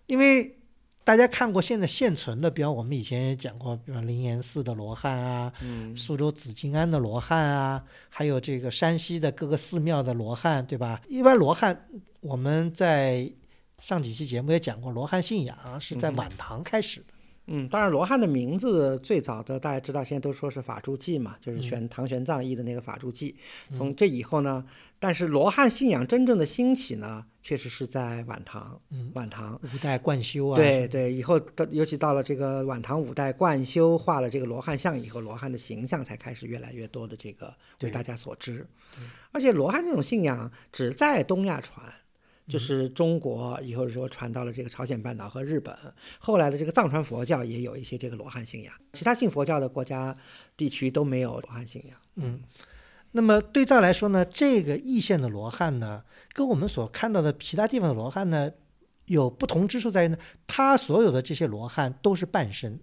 [0.06, 0.56] 因为
[1.02, 11.00] 大家看过现在现存的，比方我们以前也讲过，比方灵岩寺的罗汉啊，嗯苏州紫金庵的罗汉啊，还有这个山西的各个寺庙的罗汉，对吧？
[11.08, 11.88] 一般罗汉
[12.20, 13.28] 我们在
[13.80, 17.06] 上几期节目也讲过，罗汉信仰是在晚唐开始的。
[17.08, 17.19] 嗯，
[17.68, 23.34] 当然罗汉的名字最早的大家知道，现在都说是法住记嘛，嗯就是玄唐玄奘译的那个法住记。
[23.76, 24.64] 从这以后呢，
[24.98, 28.80] 但是罗汉信仰真正的兴起呢，确实是在晚唐。
[28.90, 38.66] 嗯，晚唐五代贯修啊，对对，以后到尤其到了这个晚唐五代贯修画了这个罗汉像以后，罗汉的形象才开始越来越多的这个为大家所知。
[39.32, 41.86] 而且罗汉这种信仰只在东亚传，
[42.50, 45.74] 就是中国以后说传到了这个朝鲜半岛和日本，
[46.18, 50.16] 后来的这个藏传佛教也有一些这个罗汉信仰，其他信佛教的国家
[50.56, 51.96] 地区都没有罗汉信仰。
[52.16, 52.40] 嗯，
[53.12, 58.50] 那么对照来说呢，这个义县的罗汉呢，跟我们所看到的其他地方的罗汉呢，
[59.06, 62.78] 有不同之处在于呢，它所有的这些罗汉都是半身，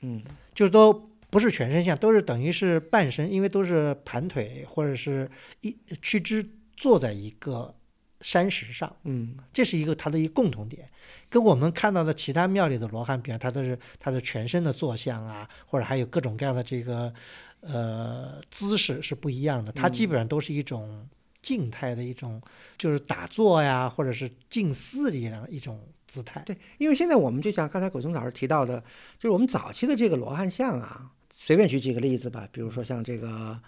[0.00, 0.22] 嗯
[0.54, 0.92] 就是都
[1.30, 7.74] 不是全身像，都是等于是半身，因为都是盘腿或者是一屈肢坐在一个
[8.20, 10.88] 山石上，嗯这是一个它的一个共同点，
[11.28, 17.12] 跟我们看到的其他庙里的罗汉比方，它都是它的全身的坐像啊，或者还有各种各样的这个
[17.60, 19.72] 呃姿势是不一样的。
[19.72, 21.08] 它基本上都是一种
[21.40, 22.40] 静态的一种，
[22.76, 26.42] 就是打坐呀，或者是静思的一样一种姿态。
[26.44, 28.78] 对，因为现在我们就像刚才古松老师提到的，
[29.18, 33.58] 就是我们早期的这个罗汉像啊，随便举几个例子吧，比如说像这个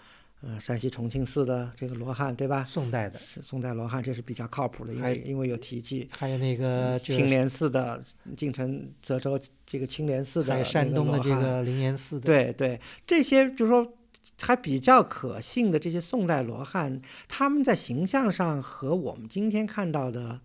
[0.45, 2.65] 呃山西重庆寺的这个罗汉，对吧？
[2.69, 6.07] 宋代的，宋代罗汉，这是比较靠谱的，因为因为有题记。
[6.11, 8.03] 还有那个就是青莲寺的
[8.35, 13.93] 晋城泽州这个青莲寺的还有山东的这个灵岩寺的，对对，这些就是说
[14.41, 20.41] 还比较可信的这些宋代罗汉，他们在形象上和我们今天看到的，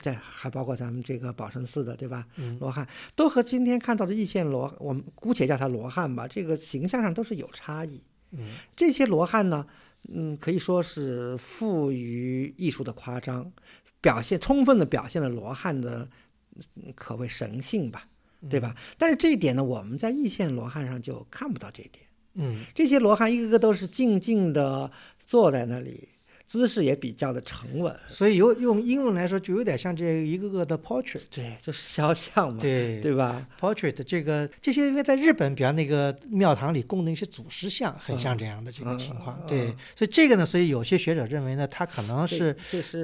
[0.00, 2.26] 在还包括咱们这个宝生寺的，对吧？
[2.36, 8.02] 嗯罗汉都和今天看到的易县罗，我们姑且叫他罗汉吧，这个形象上都是有差异。
[8.32, 8.40] 嗯
[8.74, 9.66] 这些罗汉呢，
[10.12, 13.52] 嗯，可以说是富于艺术的夸张，
[14.00, 16.08] 表现充分的表现了罗汉的
[16.76, 18.08] 嗯可谓神性吧，
[18.50, 18.76] 对吧？
[18.98, 22.04] 但是这一点呢，我们在易县罗汉上就看不到这一点。
[22.34, 26.08] 嗯这些罗汉一个个都是静静的坐在那里，
[26.52, 27.96] 姿势也比较的沉稳。
[28.08, 39.42] 所以有用英文来说，就有点像这一个个的 portrait，对，就是肖像嘛，对对吧？portrait 这个这些，因为在日本，比方那个庙堂里供的一些祖师像，很像这样的这个情况。
[39.48, 42.54] 对嗯，所以这个呢，所以有些学者认为呢，他可能是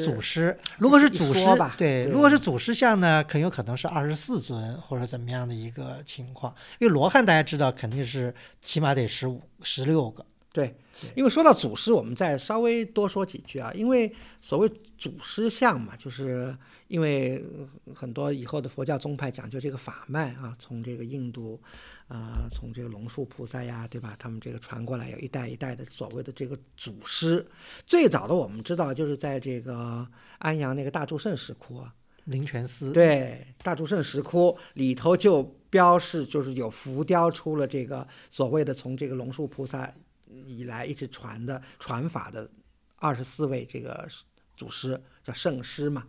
[0.04, 0.54] 祖师。
[0.76, 6.54] 如果是祖师吧，对，对如果是祖师像呢，很有可能是二十四尊或者怎么样的一个情况。
[6.80, 10.22] 因为罗汉大家知道肯定是起码得十五、十六个。
[10.58, 10.74] 对，
[11.14, 13.72] 因为说到祖师，我们再稍微多说几句啊。
[13.72, 16.52] 因为所谓祖师像嘛，就是
[16.88, 21.60] 因为呃很多以后的佛教宗派讲究这个法脉啊，从这个印度，
[22.08, 24.16] 啊、从这个龙树菩萨呀，对吧？
[24.18, 27.46] 他们这个传过来，有一代一代的所谓的这个祖师。
[27.86, 30.04] 最早的我们知道，就是在这个
[30.38, 31.94] 安阳那个大祝圣石窟啊，
[32.24, 35.40] 灵泉寺，对，大祝圣石窟里头就
[35.70, 39.88] 标示，就是有浮雕出了这个所谓的从这个龙树菩萨
[40.46, 42.50] 以来一直传的传法的
[42.96, 44.06] 二十四位这个
[44.56, 46.06] 祖师，叫圣师嘛。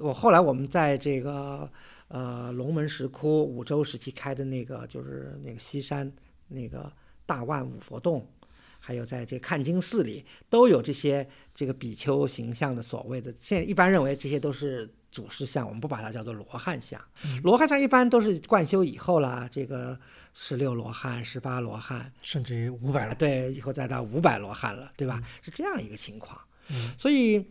[0.00, 1.70] 我后来我们在这个
[2.08, 6.12] 呃龙门石窟五周时期开的那个，就是那个西山
[6.48, 6.92] 那个
[7.24, 8.30] 大万五佛洞。
[8.78, 17.00] 还有在这看经寺里都有这些这个比丘形象的所谓的，现在一般认为这些都是祖师像，我们不把它叫做罗汉像。
[17.42, 19.98] 罗汉像一般都是贯修以后啦，这个
[20.34, 25.22] 十六罗汉、十八罗汉，甚至于五百了，对，以后再到五百罗汉了，对吧？
[25.40, 26.38] 是这样一个情况。
[26.68, 27.42] 嗯所以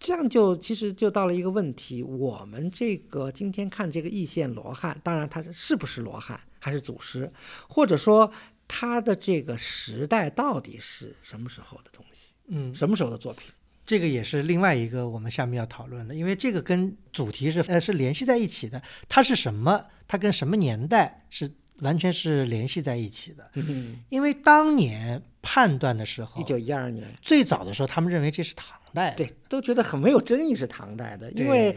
[0.00, 7.30] 这样就其实就到了一个问题：我们这个今天看这个易县罗汉，当然他是是不是罗汉，还是祖师，
[7.68, 8.32] 或者说
[8.66, 13.52] 他的这个时代到底是什么时候的东西，嗯，什么时候的作品？
[13.84, 18.80] 这个也是另外一个我们下面要讨论的，因为这个跟主题是呃是联系在一起的。
[19.08, 19.84] 它是什么？
[20.06, 23.50] 它跟什么年代是完全是联系在一起的。
[23.54, 31.76] 嗯，因为当年判断的时候一，九一二年，最早的时候他们认为这是唐代的，对，都觉得很没有争议是唐代的，因为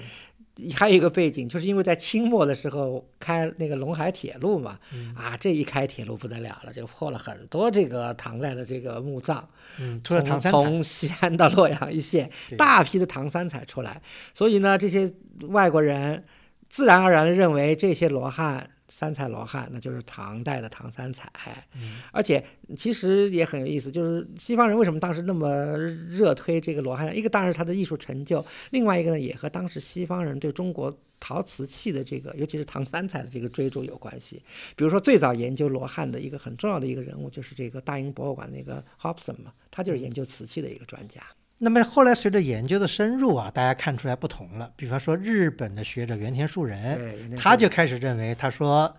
[0.75, 9.45] 还有一个背景，就是因为在清末的时候开那个陇海铁路嘛，嗯啊，这一开铁路不得了了，就破了很多这个唐代的这个墓葬，
[9.79, 14.01] 嗯，除了从唐三彩，从西安到洛阳一线，大批的唐三彩出来，
[14.33, 15.11] 所以呢，这些
[15.49, 16.23] 外国人
[16.69, 18.69] 自然而然的认为这些罗汉。
[18.87, 21.31] 三彩罗汉，那就是唐代的唐三彩，
[21.75, 22.45] 嗯而且
[22.77, 27.15] 其实也很有意思，就是西方人为什么当时那么热推这个罗汉？
[27.15, 34.41] 一个当然是他的艺术成就，另外一个呢也和当时西方人对中国陶瓷器的这个，尤其是唐三彩的这个追逐有关系。
[34.75, 41.21] 比如说最早研究罗汉的一个很重要的一个人物，就是这个大英博物馆那个 Hobson 嘛，他就是研究瓷器的一个专家。
[41.57, 44.71] 那么后来随着研究的深入啊，大家看出来不同了。
[44.75, 48.93] 比方说日本的学者原田树人，他就开始认为，他说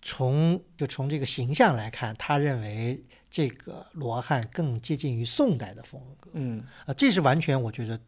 [0.00, 6.30] 从就从这个形象来看，他认为这个罗汉更接近于宋代的风格。
[6.34, 7.98] 嗯，啊，这是完全我觉得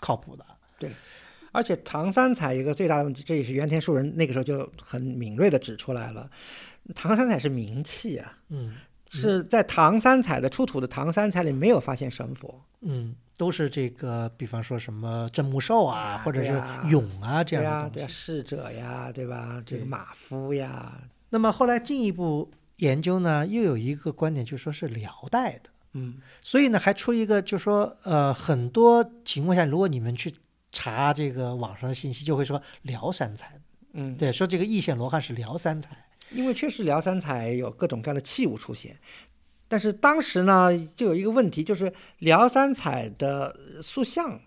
[0.00, 0.46] 靠谱的。
[0.78, 0.92] 对。
[1.50, 6.30] 而且唐三彩一个最大的问题，这也是原田树人那个时候就很敏锐的指出来了，
[6.94, 8.76] 唐三彩是名器啊，嗯。
[9.14, 12.64] 是在唐三彩的出土的唐三彩里没有发现神佛。
[12.82, 16.50] 嗯，都是这个，比方说什么镇墓兽啊，啊或者是
[16.90, 18.08] 俑啊这样的东西。
[18.12, 19.62] 逝者呀，对吧？
[19.64, 25.70] 这个马夫呀，那么后来进一步研究呢，又有一个观点，就说是辽代的。
[25.94, 30.34] 嗯所以呢，还出一个，就说呃，很多情况下，如果你们去
[30.72, 33.60] 查这个网上的信息，就会说辽三彩，
[33.92, 35.90] 嗯，对，说这个易县罗汉是辽三彩，
[36.30, 38.98] 因为确实辽三彩有各种各样的器物出现，
[39.72, 44.38] 但是当时呢，就有一个问题，就是辽三彩的塑像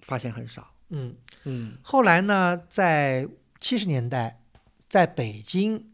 [0.00, 0.66] 发现很少。
[0.88, 1.14] 嗯，
[1.44, 3.28] 嗯后来呢，在
[3.60, 4.40] 七十年代，
[4.88, 5.90] 在北京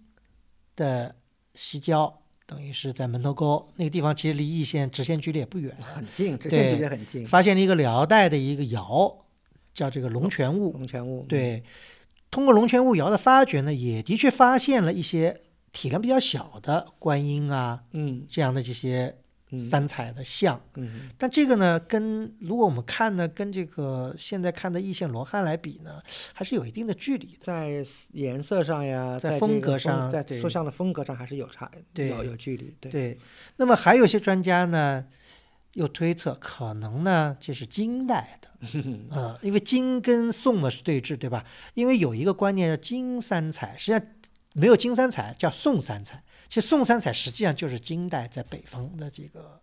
[0.77, 1.17] 的
[1.57, 7.27] 西郊，等于是在门头沟那个地方，其实离易县直线距离也不远，很近，直线距离很近。
[7.27, 9.25] 发现了一个辽代的一个窑，
[9.75, 11.65] 叫这个龙泉坞，龙泉坞，对，
[12.31, 15.41] 通过龙泉坞窑的发掘呢，也的确发现了一些
[15.79, 19.17] 体量比较小的观音啊嗯这样的这些
[19.51, 20.61] 嗯三彩的像。
[20.75, 26.03] 嗯但这个呢，跟如果我们看呢，跟这个现在看的易县罗汉来比呢，
[26.33, 27.39] 还是有一定的距离的。
[27.43, 32.75] 在颜色上呀，在风格上在对塑像的风格上还是有差，对有有距离。
[32.81, 33.19] 对，对，
[33.59, 35.05] 那么还有一些专家呢，
[35.75, 38.49] 又推测可能呢，这是金代的。
[38.75, 41.45] 嗯， 因为金跟宋的是对峙，对吧？
[41.75, 44.03] 因为有一个观念叫金三彩，实际上
[44.55, 46.23] 没有金三彩，叫宋三彩。
[46.49, 49.61] 其实宋三彩实际上就是金代在北方的这个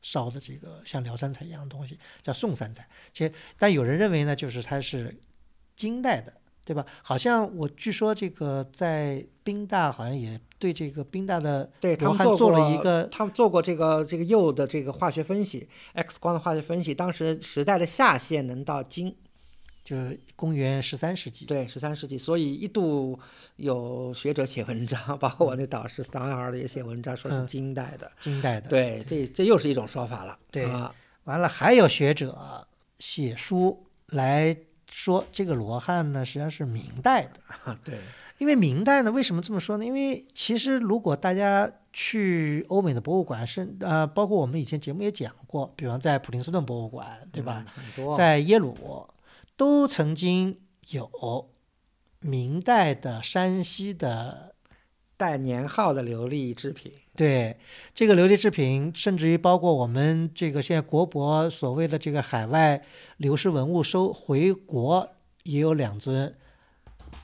[0.00, 2.86] 烧的这个像辽三彩一样的东西，叫宋三彩。
[3.12, 5.18] 其实，但有人认为呢，就是它是
[5.74, 6.32] 金代的，
[6.64, 6.86] 对吧？
[7.02, 19.16] 好像我据说这个在宾大好像也对这个宾大的对他们做过了一个他们做过这个这个釉的这个化学分析，X 光的化学分析，当时时代的下限能到金，
[19.90, 21.46] 就是公元十三世纪。
[21.46, 23.18] 对，十三世纪，所以一度
[23.56, 28.08] 有学者写文章，包括我那导师桑尔也写文章，说是嗯金代的。
[28.20, 28.68] 金代的。
[28.68, 30.38] 对，这这又是一种说法了。
[30.52, 32.64] 对啊，完了，还有学者
[33.00, 34.56] 写书来
[34.88, 37.76] 说这个罗汉呢，实际上是明代的。
[37.82, 37.98] 对，
[38.38, 39.84] 因为明代呢，为什么这么说呢？
[39.84, 47.64] 因为其实如果大家去欧美的博物馆，是呃，包括我们以前节目也讲过，比方在普林斯顿博物馆，对吧？
[47.76, 47.82] 嗯？
[47.82, 48.16] 很多。
[48.16, 48.72] 在耶鲁
[49.60, 50.58] 都曾经
[50.88, 51.50] 有
[52.20, 54.54] 明代的山西的
[55.18, 57.58] 带年号的琉璃制品，对
[57.94, 62.82] 这个琉璃制品，甚至于包括我们这个现在国博所谓的这个海外
[63.18, 65.06] 流失文物收回国，
[65.42, 66.34] 也有两尊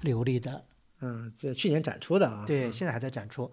[0.03, 0.67] 琉璃的，
[1.01, 2.45] 嗯，这去年展出的啊。
[2.47, 3.51] 对，嗯现在还在展出。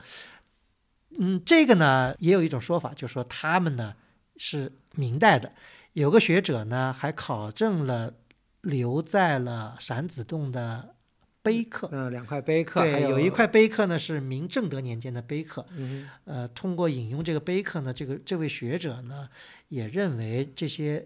[1.18, 3.96] 嗯，这个呢也有一种说法，就是说他们呢
[4.36, 5.54] 是明代的。
[5.94, 8.16] 有个学者呢还考证了
[8.64, 10.96] 留在了闪子洞的
[11.42, 15.66] 碑刻，嗯，两块碑刻，对，有有一块，碑刻呢是明正德年间的碑刻。
[15.76, 19.30] 嗯呃，通过引用这个碑刻呢，这个这位学者呢
[19.68, 21.06] 也认为这些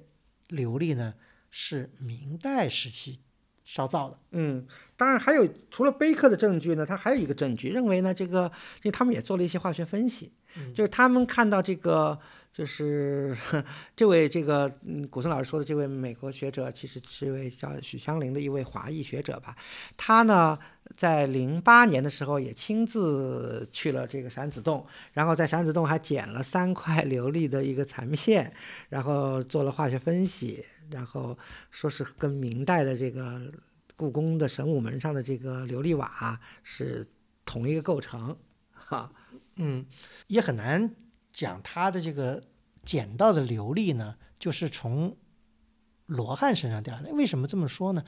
[0.49, 1.16] 琉璃呢
[1.49, 3.20] 是明代时期
[3.66, 4.20] 烧造的。
[4.32, 8.43] 嗯，当然还有除了碑刻的证据呢，他还有一个证据，认为呢这个，
[8.84, 12.20] 因为他们也做了一些化学分析，嗯就是他们看到这个，
[12.58, 13.38] 就是
[13.95, 19.55] 这位这个嗯，古森老师说的这位美国学者，其实是一位叫许香菱的一位华裔学者吧，
[19.95, 20.58] 他呢。
[20.95, 28.53] 在零八年的时候，也亲自去了这个闪子洞，然后在闪子洞还捡了三块琉璃的一个残片，
[28.88, 31.38] 然后做了化学分析，然后
[31.72, 33.51] 说是跟明代的这个
[33.97, 37.05] 故宫的神武门上的这个琉璃瓦是
[37.43, 38.38] 同一个构成，
[38.72, 39.12] 哈，
[39.58, 39.86] 嗯，
[40.28, 40.89] 也很难
[41.38, 42.42] 讲他的这个
[42.84, 45.16] 捡到的琉璃呢，就是从
[46.08, 47.12] 罗汉身上掉下来。
[47.12, 48.04] 为什么这么说呢？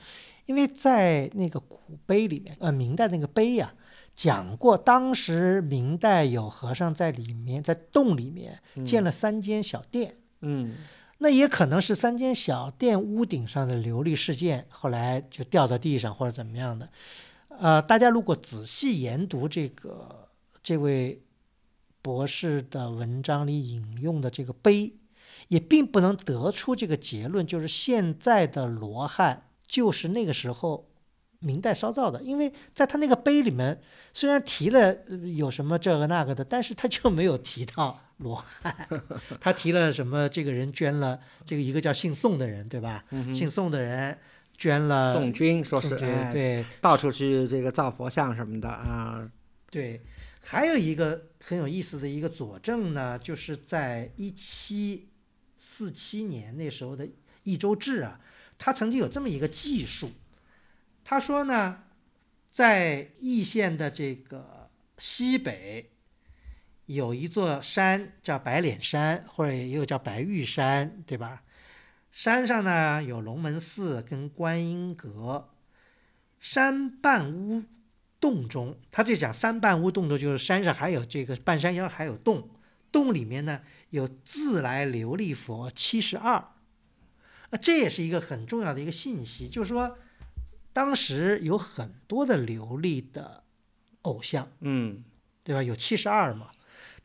[0.46, 3.72] 因为在那个古碑里面，呃，明代那个碑呀、
[4.16, 10.16] 讲过当时明代有和尚在里面，在洞里面建了三间小殿。
[10.40, 10.78] 嗯
[11.18, 16.88] 那也可能是三间小店屋顶上的琉璃事件，后来就掉到地上或者怎么样的。
[17.50, 20.28] 呃，大家如果仔细研读这个
[20.64, 21.22] 这位
[22.02, 24.94] 博士的文章里引用的这个碑，
[25.48, 30.88] 也并不能得出这个结论，就是现在的罗汉就是那个时候
[31.40, 33.80] 明代烧造的，因为在他那个碑里面
[34.12, 38.88] 虽然提了呃有什么这个那个的，但是他就没有提到罗汉，
[39.40, 43.04] 他提了什么这个人捐了这个一个叫姓宋的人，对吧？
[43.34, 44.18] 姓宋的人
[44.58, 46.64] 捐了宋军说是哎对。
[46.82, 49.26] 到处去这个造佛像什么的啊，
[49.70, 49.98] 对，
[50.42, 55.10] 还有一个很有意思的一个佐证呢，就是在一七
[55.58, 57.06] 四七年那时候的
[57.44, 58.20] 《益州志》啊，
[58.58, 60.10] 他曾经有这么一个记述，
[61.04, 61.82] 他说呢，
[62.50, 65.90] 在易县的这个西北
[66.86, 71.42] 有一座山叫白脸山，或者也有叫白玉山，对吧？
[72.10, 75.50] 山上呢有龙门寺跟观音阁，
[76.40, 77.62] 山半屋
[78.20, 82.50] 洞中，他这讲三半屋洞中，就是山上还有这个半山腰还有洞，
[82.92, 89.96] 洞里面呢有自来琉璃佛七十二，啊，这也是一个很重要的一个信息，就是说，
[90.72, 93.42] 当时有很多的琉璃的
[94.02, 95.02] 偶像，嗯。
[95.42, 95.62] 对吧？
[95.62, 96.50] 有七十二嘛，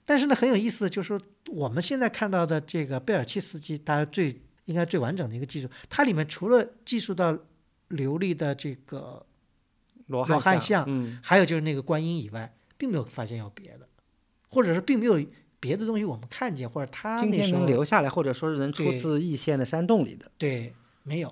[0.06, 7.32] 但是呢，很有意思的就是说，我们现在看到的这个贝尔契斯基，它最应该最完整的一个技术，它里面除了技术到
[7.90, 9.26] 琉璃的这个
[10.08, 13.88] 罗罗汉像，像嗯还有就是那个观音以外，并没有发现有别的，
[14.50, 15.20] 或者是并没有
[15.60, 21.30] 别的东西我们看见，或者他今天能那时候留下来，或者说是能出自易县的山洞里的，对没有，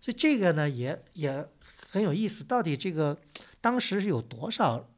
[0.00, 1.46] 所以这个呢也也
[1.90, 3.18] 很有意思，到底这个
[3.60, 4.88] 当时是有多少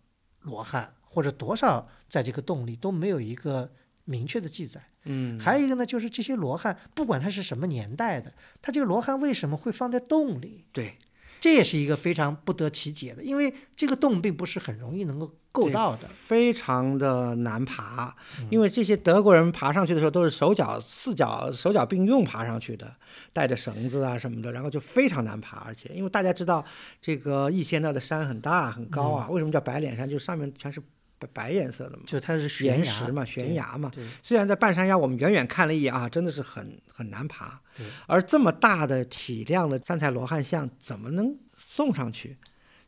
[0.43, 3.73] 罗汉，或者多少在这个洞里都没有一个
[4.05, 4.81] 明确的记载。
[5.05, 10.65] 嗯，还有一个呢，就是这些罗汉，不管它是什么年代的，它这个罗汉为什么会放在洞里？
[10.71, 10.97] 对，
[11.43, 16.07] 这也是一个非常不得其解的，因为这个洞并不是很容易能够够到的。
[16.07, 22.95] 非常的难爬，嗯因为这些德国人爬上去的时候都是手脚四脚手脚并用爬上去的，
[23.33, 25.57] 带着绳子啊什么的，然后就非常难爬。
[25.67, 26.65] 而且因为大家知道
[27.01, 30.09] 这个易县那的山很大很高啊，嗯为什么叫白脸山？
[30.09, 30.81] 就是上面全是
[31.19, 33.91] 白白颜色的嘛，就它是悬岩崖石嘛，悬崖嘛。
[34.23, 37.61] 虽然在半山腰，我们远远看了一眼啊，真的是很很难爬。
[37.77, 42.37] 对而这么大的体量的三彩罗汉像怎么能送上去？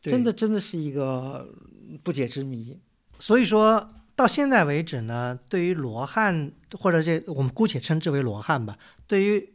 [0.01, 1.51] 真的真的是一个
[2.03, 2.79] 不解之谜。
[3.17, 8.77] 所以说到现在为止呢，对于罗汉或者这我们姑且称之为罗汉吧，
[9.07, 9.53] 对于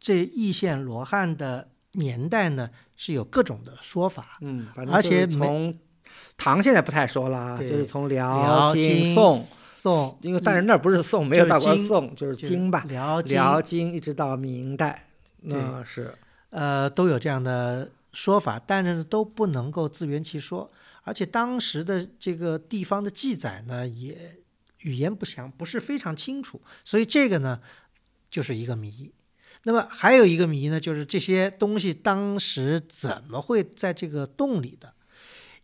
[0.00, 4.38] 这易县罗汉的年代呢，是有各种的说法。
[4.40, 5.76] 嗯，反正而且从
[6.36, 9.44] 唐现在不太说了啊，就是从辽、辽、金、宋，
[9.86, 15.06] 宋，因为但是那儿不是宋，没有到过金宋，就是金吧，辽、金辽、金一直到明代，
[15.42, 16.12] 那是
[16.50, 20.68] 呃，都有这样的说法，但是呢都不能够自圆其说，
[21.04, 24.36] 而且当时的这个地方的记载呢，也
[24.80, 27.60] 语言不详，不是非常清楚，所以这个呢
[28.28, 29.12] 就是一个谜。
[29.62, 34.92] 那么还有一个谜呢，就是这些东西当时怎么会在这个洞里的？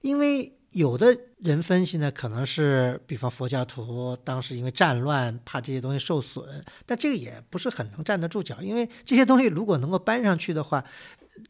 [0.00, 10.82] 因为有的人分析呢，可能是比方佛教徒当时因为战乱，怕这些东西受损，但这个也不是很能站得住脚，因为这些东西如果能够搬上去的话，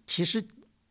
[0.07, 0.45] 其实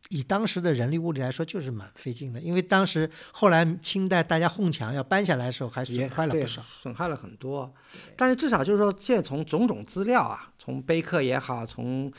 [0.08, 2.40] 以当时的人力物力来说，就是蛮费劲的。
[2.40, 6.62] 因为当时后来清代大家哄墙要搬下来的时候，还也损坏了对不少。
[6.62, 7.72] 损害了很多。
[8.16, 12.12] 但是至少就是说，现在从种种资料啊，从碑刻也好，从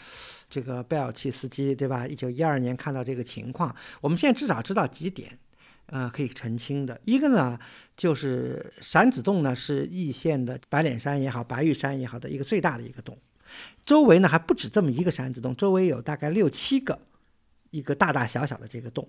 [0.49, 2.07] 这个贝尔契斯基对吧？
[2.07, 5.38] 一九一二年看到这个情况，我们现在至少知道几点，
[5.88, 7.00] 呃，可以澄清的。
[7.06, 7.60] 一个呢，
[7.96, 13.18] 就是闪子洞呢是易县的白脸山也好，白玉山也好的一个最大的一个洞，
[13.86, 17.00] 周围呢还不止这么一个闪子洞，周围有大概六七个，
[17.72, 19.08] 一个大大小小的这个洞，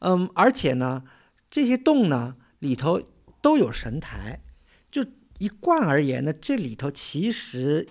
[0.00, 1.02] 嗯，而且呢，
[1.50, 3.02] 这些洞呢里头
[3.40, 4.40] 都有神台，
[4.90, 5.04] 就
[5.38, 7.88] 一贯而言呢，这里头其实。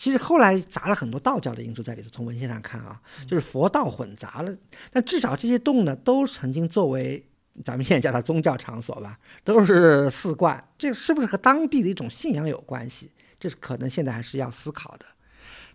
[0.00, 4.56] 其实后来杂了很多道教的因素在里头，从文献上看啊，就是佛道混杂了。
[4.92, 7.28] 但至少这些洞呢，都曾经作为
[7.64, 10.62] 咱们现在叫它宗教场所吧，都是寺观。
[10.76, 13.10] 这是不是和当地的一种信仰有关系？
[13.38, 15.06] 这是可能现在还是要思考的。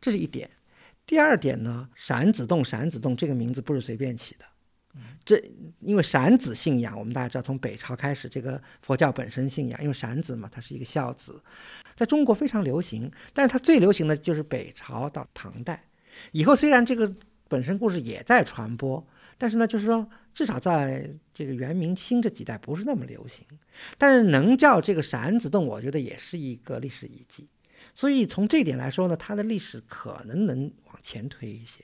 [0.02, 0.50] 这是一点。
[1.06, 4.46] 第二点呢，闪子洞，闪子洞这个名字不是随便起的。
[5.26, 5.42] 这
[5.80, 11.42] 因为闪子信仰，我们大家知道，从北朝开始，这个佛教本身信仰，因为闪子嘛，它是一个孝子，
[11.96, 13.12] 在中国非常流行。
[13.34, 15.84] 但是它最流行的就是北朝到唐代
[16.32, 17.12] 以后，虽然这个
[17.48, 19.06] 本身故事也在传播，
[19.38, 23.46] 但是呢，就是说至少在这个元明清这几代不是那么流行。
[23.98, 27.50] 但是能叫这个闪子洞，我觉得也是一个历史遗迹。
[27.96, 31.84] 所以从这一点来说呢，它的历史可能能往前推一些。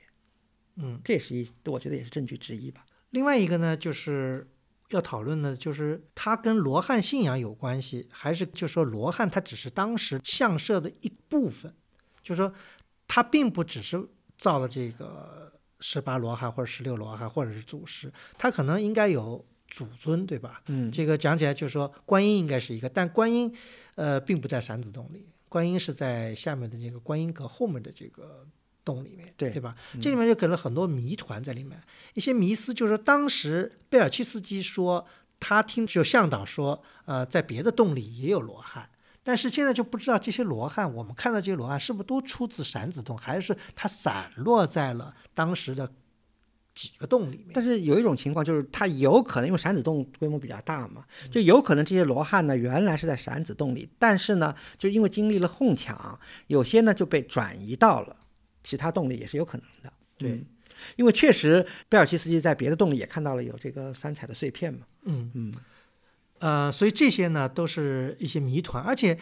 [0.76, 2.84] 嗯，这也是一，我觉得也是证据之一吧。
[3.10, 4.48] 另外一个呢，就是
[4.90, 11.74] 要讨论的，就是它跟罗汉信仰有关系，还是就说罗汉它只是当时相社的一部分，
[12.22, 12.52] 就说
[13.06, 14.02] 它并不只是
[14.38, 20.62] 造了这个十八罗汉或者十六罗汉或者是祖师，他可能应该有祖尊，对吧？
[20.66, 23.52] 嗯，这个讲起来就是说观音应该是一个，但观音
[23.94, 28.46] 呃并不在闪子洞里，观音是在下面的这个观音阁后面的这个
[28.84, 29.74] 洞里面，对对吧？
[30.00, 31.80] 这里面就给了很多谜团在里面，
[32.14, 35.06] 一些迷思，就是说当时贝尔契斯基说
[35.38, 38.88] 他听就向导说，呃，在别的洞里也有罗汉。
[39.22, 45.90] 但是现在就不知道这些罗汉，我们看到这些罗汉是不是都出自闪子洞，还是它散落在了当时的
[46.74, 47.48] 几个洞里面？
[47.52, 58.16] 但是有一种情况就是，它有可能因为闪子洞规模比较大嘛，就有可能这些罗汉呢原来是在闪子洞里，但是呢，就因为经历了哄抢，有些呢就被转移到了
[58.64, 59.92] 其他洞里，也是有可能的。
[60.16, 60.46] 对嗯
[60.96, 64.86] 因为确实贝尔奇斯基在别的洞里也看到了有这个三彩的碎片嘛。
[65.02, 65.54] 嗯嗯，
[66.40, 69.16] 呃，所以这些呢都是一些谜团，而且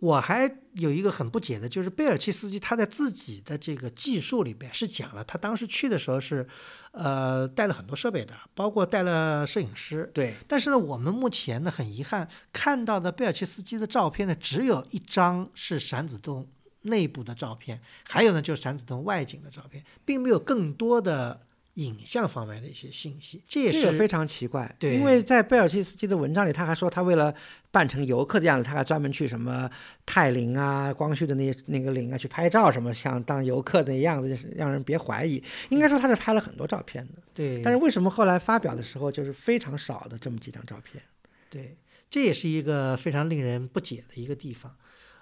[0.00, 6.46] 我还有一个很不解的，就是贝尔奇斯基他在自己的这个技术里边是讲了，他当时去的时候是，
[6.92, 10.10] 呃，带了很多设备的，包括带了摄影师。
[10.12, 16.46] 对，但是呢，我们目前呢很遗憾看到的贝尔奇斯基的照片呢，只有一张是闪子洞
[16.82, 21.40] 内部的照片，还有呢就是闪子洞外景的照片，并没有更多的
[21.74, 23.42] 影像方面的一些信息。
[23.46, 27.34] 这也是这非常奇怪，对因为在贝尔切斯基的文章里，他还说他为了
[27.70, 29.68] 扮成游客的样子，他还专门去什么
[30.06, 35.42] 泰陵啊、光绪的那那个陵啊去拍照，什么像当游客的样子，就是让人别怀疑。
[35.70, 41.02] 应该说他是拍了很多照片的，对，但是为什么后来发表的时候就是非常少的这么几张照片？
[41.50, 41.76] 对，
[42.08, 44.74] 这也是一个非常令人不解的一个地方。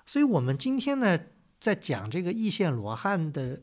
[0.05, 1.19] 所以，我们今天呢，
[1.61, 3.61] 在讲这个易县罗汉的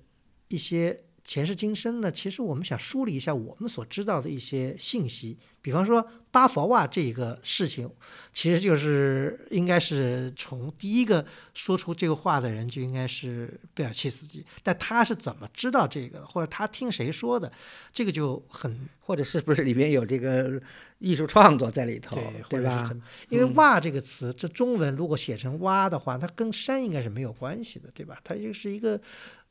[0.48, 5.38] 一些前世今生呢，其实我们想梳理一下我们所知道的一些信息。
[5.62, 7.88] 比方说巴佛瓦这个事情，
[8.34, 11.24] 其实就是应该是从第一个
[11.54, 17.52] 说出这个话的人就应该是贝尔契斯基，但他是怎么知道这个，或者他听谁说的，
[17.94, 20.60] 这个就很或者是不是里边有这个
[20.98, 22.18] 艺术创作在里头，
[22.50, 22.90] 对，吧？
[23.28, 28.20] 因为嗯“蛙”这个词，这中文如果写成“蛙”的话，它跟山应该是没有关系的，对吧？
[28.24, 29.00] 它就是一个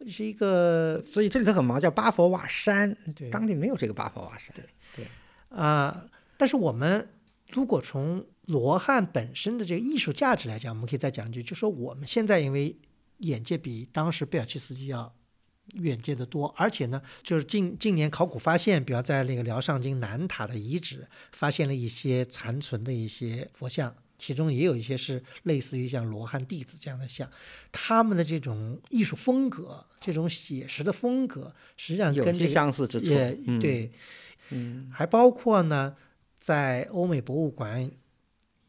[0.07, 3.31] 是一个所以这里头很忙，叫巴佛瓦山，对。
[3.31, 4.55] 当地没有这个巴佛瓦山。
[4.55, 5.07] 对
[5.49, 7.09] 啊、但是我们
[7.51, 12.77] 如果从罗汉本身的这个艺术价值来讲，我们可以再讲一句，就说我们现在因为
[13.19, 15.15] 眼界比当时贝尔奇斯基要
[15.75, 27.31] 远见的多，而且呢，就是近近年考古发现，比方在那个辽上京南塔的遗址，发现了一些残存的一些佛像，其中也有一些是类似于像罗汉弟子这样的像，
[27.73, 33.07] 他们的这种艺术风格，这种写实的风格，实际上有些跟这个相似之处。
[33.07, 33.91] 也嗯，对，
[34.51, 35.97] 嗯还包括呢，
[36.39, 37.91] 在欧美博物馆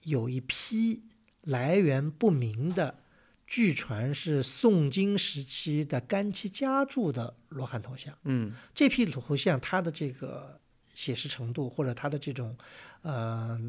[0.04, 1.04] 有一批
[1.42, 3.00] 来源不明的，
[3.46, 8.18] 据传是宋金时期的干漆家铸的罗汉头像。
[8.24, 10.60] 嗯这批头像它的这个
[10.94, 12.58] 写实程度，或者它的这种
[13.02, 13.60] 呃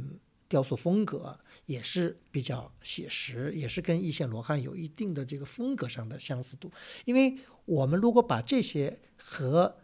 [0.51, 6.71] 雕塑风格，也是比较写实，也是跟一线罗汉有一定的这个风格上的相似度。
[7.05, 9.77] 因为我们如果把这些和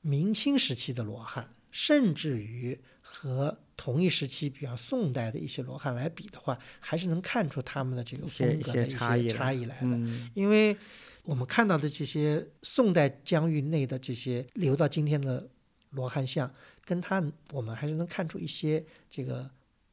[0.00, 9.86] 明清时期的罗汉，甚至于和同一时期，比方宋代的一些罗汉来比的话，还是能看出他们的这个风格的一些差异来差异来的。
[9.86, 10.76] 嗯因为
[11.22, 15.48] 我们看到的这些宋代疆域内的这些留到今天的
[15.90, 16.52] 罗汉像，
[16.84, 17.22] 跟他
[17.52, 19.48] 我们还是能看出一些这个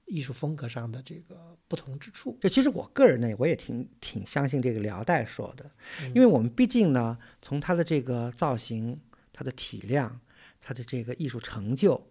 [0.05, 2.37] 艺术风格上的这个不同之处。
[2.41, 5.69] 这其实我个人呢，我也挺挺相信这个辽代说的，
[6.13, 8.99] 因为我们毕竟呢，从它的这个造型、
[9.33, 10.19] 它的体量、
[10.61, 12.09] 它的这个艺术成就，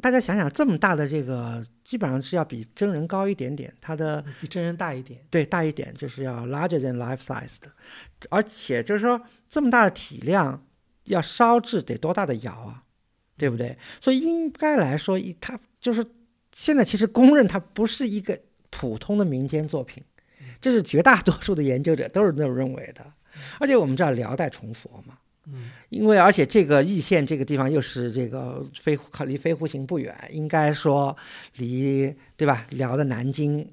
[0.00, 7.72] 大家想想，这么大的这个，基本上是要比真人高一点点，它的比真人大一点，对大一点，就是要 larger than life size 的，
[8.28, 10.64] 而且就是说这么大的体量，
[11.04, 12.84] 要烧制得多大的窑啊，
[13.36, 13.76] 对不对？
[14.00, 16.04] 所以应该来说，一它就是
[16.52, 18.38] 现在其实公认它不是一个
[18.70, 20.02] 普通的民间作品，
[20.60, 23.04] 这是绝大多数的研究者都是那么认为的。
[23.58, 31.16] 而且我们知道辽代崇佛嘛，嗯，因为而且这个易县这个地方又是这个飞靠离飞狐行不远，应该说
[31.56, 32.66] 离对吧？
[32.70, 33.66] 辽的南京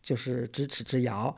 [0.00, 1.36] 就是咫尺之遥。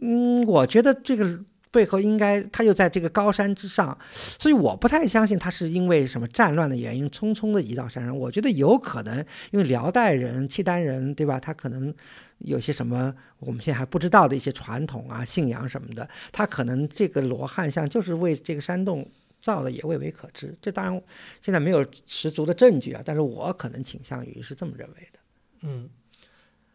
[0.00, 1.40] 嗯，我觉得这个
[1.74, 8.16] 背后应该他又在这个高山之上，所以我不太相信他是因为什么战乱的原因匆匆的移到山上。
[8.16, 9.18] 我觉得有可能
[9.50, 11.40] 因为辽代人、契丹人对吧？
[11.40, 11.92] 他可能
[12.38, 19.06] 有些什么我们现在还不知道的一些传统啊、信仰什么的，他可能这个罗汉像就是为这个山洞。
[19.40, 21.02] 造的也未为可知，这当然
[21.42, 25.18] 现在没有十足的证据啊，但是我可能倾向于是这么认为的。
[25.60, 25.86] 嗯，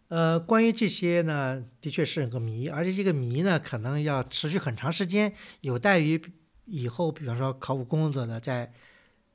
[0.10, 6.22] 呃，关于这些呢，的确是个谜，而且这个谜呢，可能要持续很长时间，有待于
[6.66, 8.72] 以后，比方说考古工作者呢，在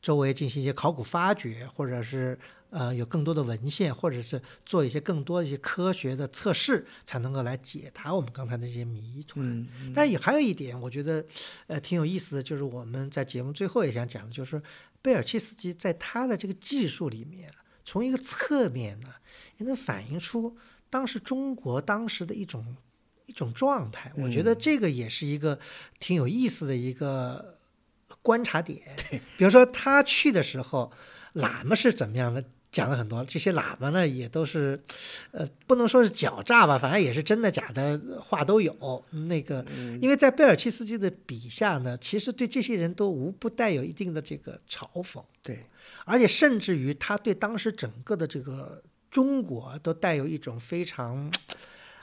[0.02, 2.38] 周围进行一些考古发掘，或者是
[2.70, 9.46] 呃有更多的文献，或者是做一些更多的一些科学的测试，才能够来解答我们刚才的这些谜团。
[9.46, 11.24] 嗯，但也还有一点，我觉得，
[11.68, 14.60] 呃，挺有意思的，就是我们在节目最后也想讲的，就是
[15.00, 17.48] 贝尔切斯基在他的这个技术里面，
[17.84, 19.08] 从一个侧面呢，
[19.58, 20.56] 也能反映出
[20.88, 22.76] 当时中国当时的一种
[23.26, 24.12] 一种状态。
[24.16, 25.58] 我觉得这个也是一个
[25.98, 27.58] 挺有意思的一个
[28.22, 28.80] 观察点。
[29.36, 30.90] 比如说他去的时候，
[31.34, 32.42] 喇嘛是怎么样的？
[32.74, 34.76] 讲了很多，这些喇嘛呢也都是，
[35.30, 39.04] 呃，不能说是狡诈吧，反正也是真的假的话都有。
[39.28, 39.64] 那个，
[40.02, 45.64] 因为在贝尔契斯基的笔下呢，其实对这些人都无不带有一定的这个嘲讽，对，
[46.04, 51.30] 而且甚至于他对当时整个的这个中国都带有一种非常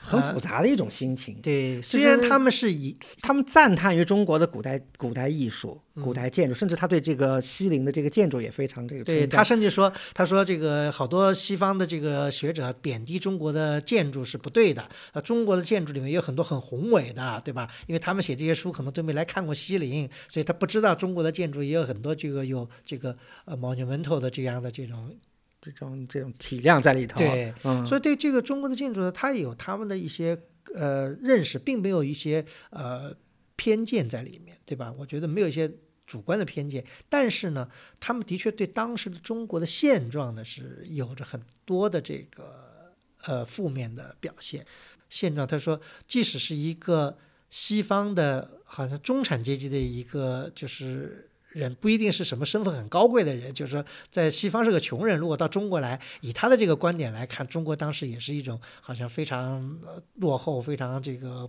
[0.02, 1.40] 很复杂的一种心情。
[1.40, 17.68] 对，虽然他们是以他们赞叹于中国的古代古代艺术、古代建筑，甚至他对这个西陵的这个建筑也非常这个对他甚至说，他说这个好多西方的这个学者贬低中国的建筑是不对的，呃，中国的建筑里面有很多很宏伟的，对吧？
[17.86, 25.14] 因为他们写这些书可能都没来看过西陵，所以他不知道中国的建筑也有很多这个有这个呃 monumental 的这样的这种
[25.62, 27.16] 这种这种体量在里头。
[27.16, 30.36] 对，嗯，所以对这个中国的建筑呢，它有他们的一些
[30.74, 33.16] 呃认识，并没有一些呃
[33.54, 34.92] 偏见在里面，对吧？
[34.98, 35.70] 我觉得没有一些
[36.04, 42.92] 主观的偏见，但是呢，他们的确对当时的中国的现状呢是有着很多的这个
[43.24, 44.66] 呃负面的表现。
[45.08, 47.16] 现状，他说，即使是一个
[47.50, 51.28] 西方的，好像中产阶级的一个就是。
[51.52, 61.48] 人不一定是什么身份很高贵的人，就是说，在西方是个穷人，如果到中国来，以他的这个观点来看，中国当时也是一种好像非常呃落后、非常这个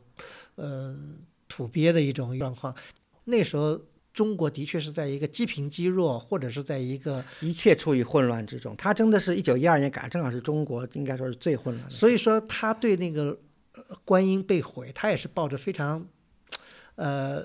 [0.56, 0.96] 呃
[1.48, 2.76] 土鳖的一种状况。
[3.26, 3.80] 那时候
[4.14, 8.76] 中国的确是在一个积贫积弱，或者是在一个，一切处于混乱之中。
[8.76, 11.90] 他真的是一九一二年赶，正好是中国应该说是最混乱的。
[11.90, 13.38] 所以说他对那个
[13.74, 16.06] 呃观音被毁，他也是抱着非常
[16.96, 17.44] 呃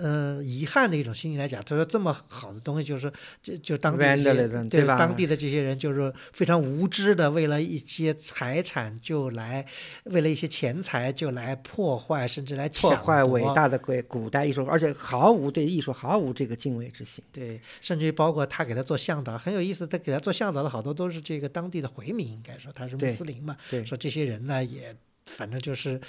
[0.00, 9.66] 呃遗憾的一种心情来讲，他说这么好的东西，就是说这就当地 Vandalism，对对吧当地的这些人就是非常无知的，为了一些财产就来，
[10.04, 17.22] 为了一些钱财就来破坏，甚至来破坏伟大的古古代艺术，而且毫无对艺术毫无这个敬畏之心。
[17.32, 19.86] 对，甚至于包括他给他做向导，很有意思。
[19.86, 23.56] 他给他做向导的好多都是这个当地的回民，应该说他是穆斯林嘛。
[23.68, 24.94] 对说这些人呢也。
[25.28, 26.00] 反正就是，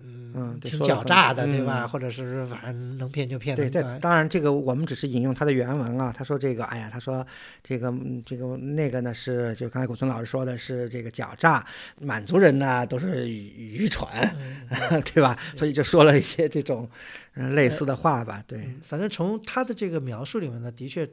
[0.00, 1.86] 嗯，挺狡诈的，对嗯吧？
[1.86, 6.12] 或者是反正能骗就骗，对，这当然，这个我们只是引用他的原文啊。
[6.16, 7.26] 他说这个，哎呀，他说
[7.62, 11.66] 这个嗯这个那个呢是，就刚才古村老师说的是这个狡诈，
[12.00, 14.08] 满族人呢都是愚愚蠢，
[14.70, 15.36] 嗯 对吧？
[15.56, 16.88] 所以就说了一些这种
[17.34, 18.42] 嗯类似的话吧。
[18.46, 21.06] 对，嗯反正从他的这个描述里面呢，的确，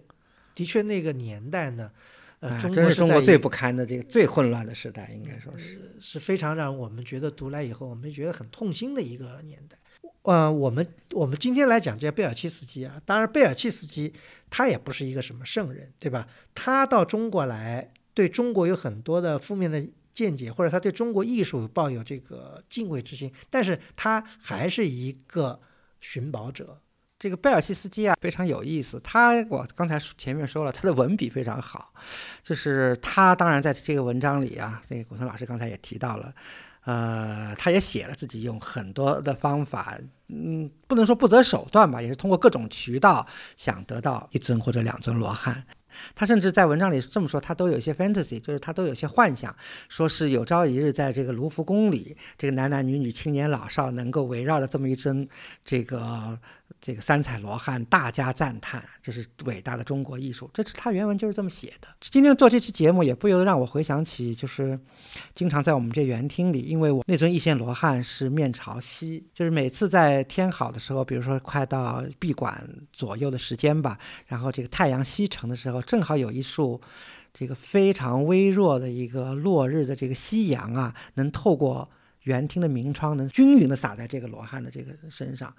[0.55, 1.91] 的确那个年代呢，
[2.39, 5.95] 呃，啊，中真是中国最不堪的这个最混乱的时代，应该说是。
[5.99, 9.77] 是非常让我们觉得读来以后，我们觉得很痛心的一个年代。
[10.21, 14.13] 呃，我们我们今天来讲这贝尔契斯基啊，当然贝尔契斯基
[14.49, 16.27] 他也不是一个什么圣人，对吧？
[16.53, 19.83] 他到中国来，对中国有很多的负面的
[20.13, 25.59] 见解，或者他对中国艺术抱有这个敬畏之心，但是他还是一个
[26.01, 26.81] 寻宝者。
[27.20, 28.99] 这个贝尔西斯基啊，非常有意思。
[29.03, 31.91] 他我刚才前面说了，他的文笔非常好，
[32.43, 36.34] 就是他当然在这个文章里啊，这个古村老师刚才也提到了，
[36.86, 39.97] 呃，他也写了自己用很多的方法，
[40.28, 45.63] 嗯，不能说不择手段吧，也是通过各种渠道想得到一尊或者两尊罗汉。
[46.13, 49.55] 他甚至在文章里这么说，他都有一些 fantasy，就是他都有些幻想，
[49.89, 55.28] 说是有朝一日在这个卢浮宫里，这个男男女女、青年老少能够围绕着这么一尊
[55.65, 56.38] 这个
[56.80, 60.49] 这个三彩罗汉，大家赞叹，这是伟大的中国艺术。
[60.53, 61.88] 这是他原文就是这么写的。
[62.01, 64.80] 今天做这期节目，也不由得让我回想起，就是
[65.34, 73.97] 经常在我们这园厅里，因为我那尊一线罗汉是面朝西，就是每次在天好的时候，比如说快到闭馆左右的时间吧，
[74.28, 76.80] 然后这个太阳西沉的时候，正好有一束。
[77.34, 81.88] 这个非常微弱的一个落日的这个夕阳啊，能透过
[82.24, 85.53] 园厅的明窗，能均匀的洒在这个罗汉的这个身上。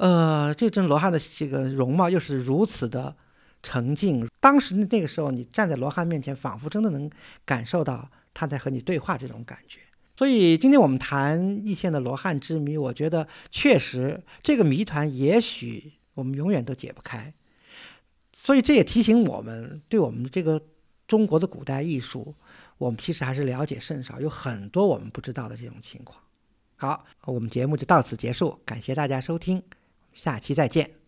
[0.00, 3.14] 呃，这尊罗汉的这个容貌又是如此的
[3.62, 4.26] 沉静。
[4.40, 7.10] 当时那个时候，你站在罗汉面前，仿佛真的能
[7.44, 9.80] 感受到他在和你对话这种感觉。
[10.16, 17.34] 所以今天我们谈易县的罗汉之谜，我觉得确实这个谜团，也许我们永远都解不开。
[18.32, 20.62] 所以这也提醒我们，对我们的这个
[21.06, 22.34] 中国的古代艺术，
[22.78, 26.18] 我们其实还是了解甚少，有很多我们不知道的这种情况。
[26.76, 29.62] 好，我们节目就到此结束，感谢大家收听，
[30.20, 30.99] 下期再见。